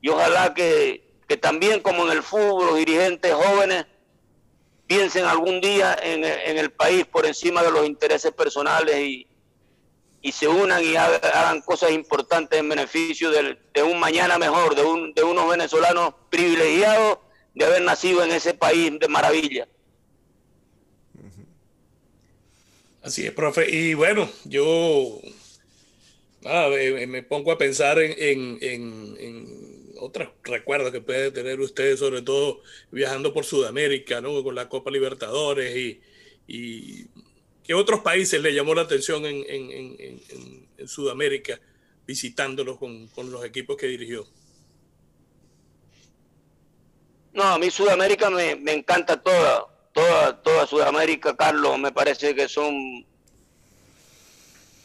[0.00, 3.86] Y ojalá que, también como en el fútbol, los dirigentes jóvenes
[4.86, 9.29] piensen algún día en, en el país por encima de los intereses personales y,
[10.22, 15.14] y se unan y hagan cosas importantes en beneficio de un mañana mejor, de, un,
[15.14, 17.18] de unos venezolanos privilegiados
[17.54, 19.66] de haber nacido en ese país de maravilla.
[23.02, 23.74] Así es, profe.
[23.74, 25.20] Y bueno, yo
[26.42, 29.58] me pongo a pensar en,
[30.02, 32.60] otros recuerdos que puede tener usted, sobre todo
[32.90, 34.42] viajando por Sudamérica, ¿no?
[34.42, 36.00] Con la Copa Libertadores
[36.46, 37.06] y
[37.70, 40.20] ¿Qué otros países le llamó la atención en,
[40.88, 41.60] Sudamérica
[42.04, 44.26] visitándolos con, los equipos que dirigió?
[47.32, 53.06] No, a mí Sudamérica me, encanta toda, toda, toda Sudamérica, Carlos, me parece que son,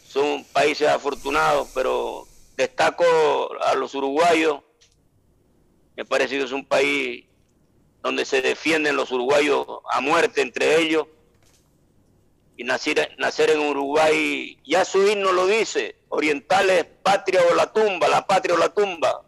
[0.07, 3.03] son países afortunados, pero destaco
[3.63, 4.59] a los uruguayos,
[5.97, 7.25] me parece que es un país
[8.03, 11.07] donde se defienden los uruguayos a muerte entre ellos
[12.57, 18.07] y nacer, nacer en Uruguay, ya su himno lo dice, orientales, patria o la tumba,
[18.07, 19.23] la patria o la tumba.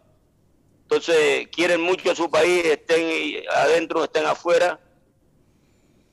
[0.83, 4.79] Entonces quieren mucho a su país, estén adentro o estén afuera.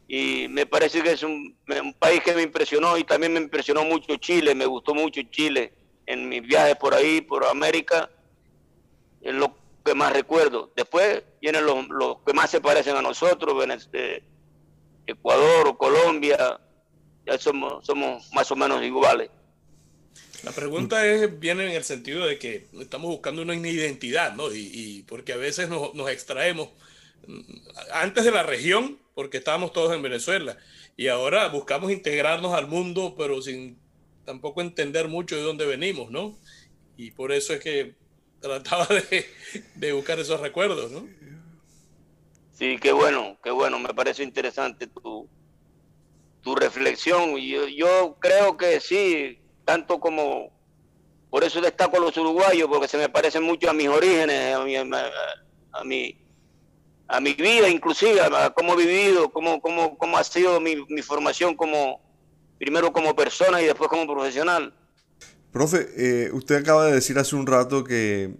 [0.09, 1.57] Y me parece que es un,
[1.99, 5.73] país que me impresionó y también me impresionó mucho Chile, me gustó mucho Chile
[6.07, 8.11] en mis viajes por ahí, por América,
[9.23, 10.73] es lo que más recuerdo.
[10.77, 13.55] Después vienen los, los que más se parecen a nosotros,
[15.07, 16.61] Ecuador, Colombia,
[17.27, 19.31] ya somos, somos más o menos iguales.
[20.43, 24.53] La pregunta es, viene en el sentido de que estamos buscando una identidad, ¿no?
[24.53, 26.68] Y, porque a veces nos, nos, extraemos
[27.27, 27.41] mm,
[27.93, 30.59] antes de la región, porque estábamos todos en Venezuela,
[30.97, 33.79] y ahora buscamos integrarnos al mundo, pero sin
[34.25, 36.39] tampoco entender mucho de dónde venimos, ¿no?
[36.97, 37.95] Y por eso es que
[38.41, 38.87] trataba
[39.75, 41.09] de, buscar esos recuerdos, ¿no?
[42.53, 45.29] Sí, qué bueno, qué bueno, me parece interesante tu,
[46.45, 47.36] tu reflexión.
[47.36, 50.53] Yo, yo creo que sí, tanto como,
[51.30, 54.62] por eso destaco a los uruguayos, porque se me parecen mucho a mis orígenes, a
[54.64, 56.16] mi, a, mi,
[57.09, 61.03] a mi vida inclusive, a cómo he vivido, cómo, cómo, cómo ha sido mi, mi
[61.03, 62.01] formación como,
[62.59, 64.74] primero como persona y después como profesional.
[65.53, 68.34] Profe, eh, usted acaba de decir hace un rato que,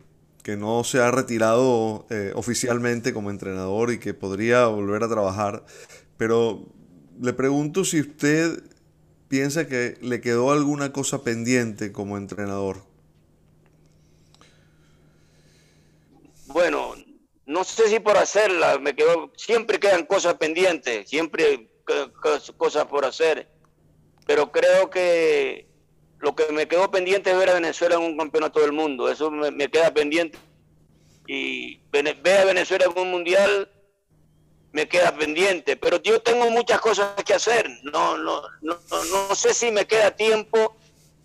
[0.59, 5.65] no se ha retirado eh, oficialmente como entrenador y que podría volver a trabajar,
[6.19, 6.67] pero
[7.21, 8.63] le pregunto si usted
[9.29, 12.83] piensa que le quedó alguna cosa pendiente como entrenador.
[16.47, 16.95] Bueno,
[17.47, 21.69] no sé si por hacerla, me quedó, siempre quedan cosas pendientes, siempre
[22.57, 23.49] cosas por hacer,
[24.27, 25.67] pero creo que
[26.21, 29.31] lo que me quedó pendiente es ver a Venezuela en un campeonato del mundo, eso
[29.31, 30.39] me, queda pendiente.
[31.27, 33.71] Y ver a Venezuela en un mundial
[34.75, 39.55] me queda pendiente, pero yo tengo muchas cosas que hacer, no, no, no, no sé
[39.55, 40.77] si me queda tiempo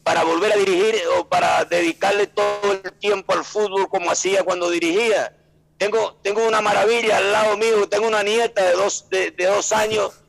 [0.04, 4.70] para volver a dirigir o para dedicarle todo el tiempo al fútbol como hacía cuando
[4.70, 5.36] dirigía.
[5.80, 10.14] Tengo, tengo una maravilla al lado mío, tengo una nieta de dos, de, dos años.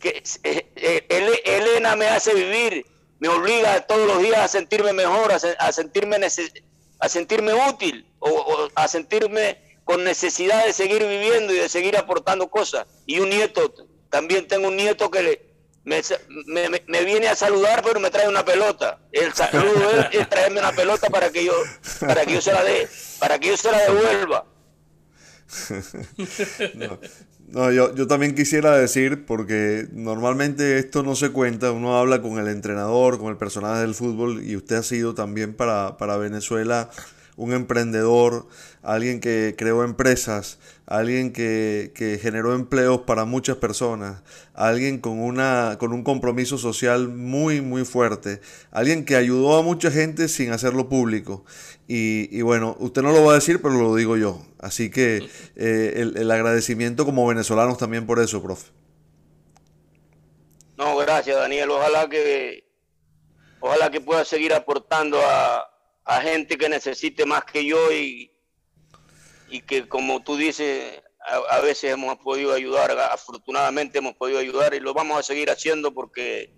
[0.00, 2.86] Que eh, eh, Elena me hace vivir,
[3.18, 6.18] me obliga todos los días a sentirme mejor, a, sentirme,
[7.00, 12.50] a sentirme útil o, a sentirme con necesidad de seguir viviendo y de seguir aportando
[12.50, 12.86] cosas.
[13.06, 13.72] Y un nieto,
[14.10, 15.40] también tengo un nieto que le,
[15.86, 18.98] me, viene a saludar, pero me trae una pelota.
[19.12, 21.54] El saludo es, traerme una pelota para que yo,
[22.00, 22.86] para que yo se la dé,
[23.18, 24.44] para que yo se la devuelva.
[27.50, 32.38] No, yo, yo, también quisiera decir, porque normalmente esto no se cuenta, uno habla con
[32.38, 36.90] el entrenador, con el personaje del fútbol, y usted ha sido también para, para Venezuela
[37.38, 38.48] un emprendedor,
[38.82, 44.22] alguien que creó empresas, alguien que, generó empleos para muchas personas,
[44.54, 48.40] alguien con, una, con un compromiso social muy, muy fuerte,
[48.72, 51.44] alguien que ayudó a mucha gente sin hacerlo público.
[51.86, 54.42] Y, bueno, usted no lo va a decir, pero lo digo yo.
[54.58, 55.26] Así que
[55.56, 58.66] eh, el, agradecimiento como venezolanos también por eso, profe.
[60.76, 61.70] No, gracias Daniel.
[61.70, 62.64] Ojalá que,
[63.60, 65.77] ojalá que pueda seguir aportando a,
[66.08, 68.32] a gente que necesite más que yo y,
[69.50, 71.02] y que como tú dices,
[71.50, 75.92] a, veces hemos podido ayudar, afortunadamente hemos podido ayudar y lo vamos a seguir haciendo
[75.92, 76.50] porque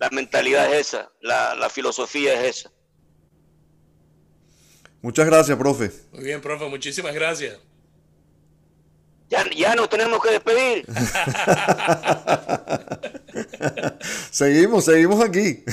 [0.00, 2.72] la mentalidad es esa, la, la filosofía es esa.
[5.02, 5.92] Muchas gracias, profe.
[6.10, 7.56] Muy bien, profe, muchísimas gracias.
[9.30, 10.84] Ya, ya nos tenemos que despedir.
[14.30, 15.64] seguimos, seguimos aquí.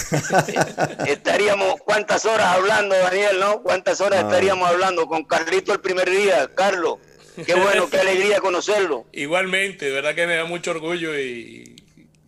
[1.08, 3.62] estaríamos, ¿cuántas horas hablando, Daniel, no?
[3.62, 6.50] ¿Cuántas horas estaríamos hablando con Carlito el primer día?
[6.56, 7.00] Carlos,
[7.46, 9.06] qué bueno, qué alegría conocerlo.
[9.12, 11.76] Igualmente, de verdad que me da mucho orgullo y,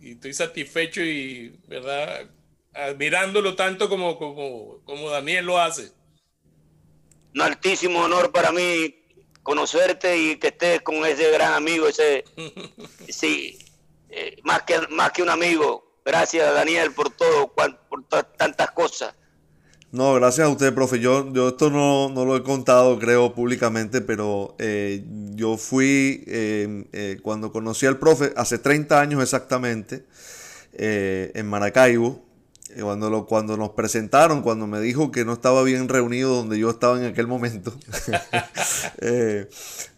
[0.02, 2.28] estoy satisfecho y, ¿verdad?
[2.74, 5.92] Admirándolo tanto como, como, como Daniel lo hace
[7.34, 8.94] un altísimo honor para mí
[9.44, 12.24] conocerte y que estés con ese gran amigo, ese,
[13.08, 13.56] sí,
[14.08, 15.84] eh, más, que, más que un amigo.
[16.04, 17.78] Gracias, Daniel, por todo, por
[18.36, 19.14] tantas cosas.
[19.92, 20.98] No, gracias a usted, profe.
[20.98, 27.52] Yo, yo esto no, lo he contado, creo, públicamente, pero eh, yo fui, eh, cuando
[27.52, 30.04] conocí al profe, hace 30 años exactamente,
[30.76, 32.24] en Maracaibo,
[32.80, 36.70] cuando, lo, cuando nos presentaron, cuando me dijo que no estaba bien reunido donde yo
[36.70, 37.72] estaba en aquel momento,
[39.00, 39.48] eh,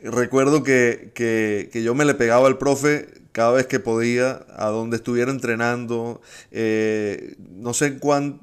[0.03, 5.31] recuerdo que, yo me le pegaba al profe cada vez que podía, a donde estuviera
[5.31, 6.22] entrenando,
[6.53, 8.41] eh, no sé en,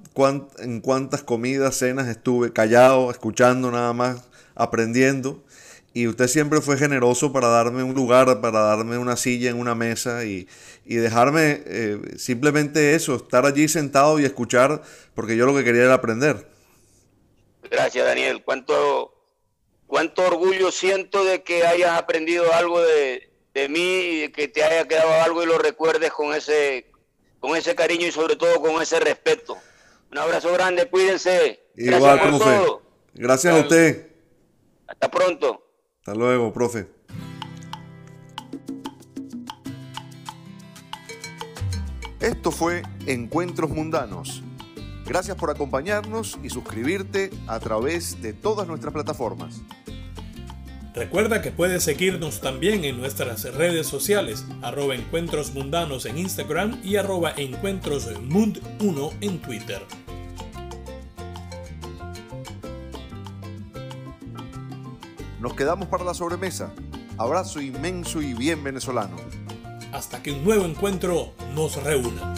[0.60, 4.24] en cuántas comidas, cenas estuve callado, escuchando nada más,
[4.56, 5.44] aprendiendo.
[5.96, 9.76] Y usted siempre fue generoso para darme un lugar, para darme una silla en una
[9.76, 10.48] mesa y,
[10.86, 14.82] dejarme eh, simplemente eso, estar allí sentado y escuchar,
[15.14, 16.48] porque yo lo que quería era aprender.
[17.70, 18.44] Gracias, Daniel.
[18.44, 19.14] Cuánto,
[19.86, 23.30] cuánto orgullo siento de que hayas aprendido algo de,
[23.70, 26.92] mí y que te haya quedado algo y lo recuerdes con ese,
[27.40, 29.58] con ese cariño y sobre todo con ese respeto.
[30.12, 31.68] Un abrazo grande, cuídense.
[31.76, 32.62] Igual, profe.
[33.14, 34.08] Gracias a usted.
[34.88, 35.63] Hasta pronto.
[36.06, 36.90] Hasta luego, profe.
[42.20, 44.44] Esto fue Encuentros Mundanos.
[45.06, 49.62] Gracias por acompañarnos y suscribirte a través de todas nuestras plataformas.
[50.94, 56.98] Recuerda que puedes seguirnos también en nuestras redes sociales, arroba encuentros mundanos en Instagram y
[56.98, 59.82] arroba encuentrosmund1 en Twitter.
[65.44, 66.72] Nos quedamos para la sobremesa.
[67.18, 69.18] Abrazo inmenso y bien venezolano.
[69.92, 72.34] Hasta que un nuevo encuentro nos reúna.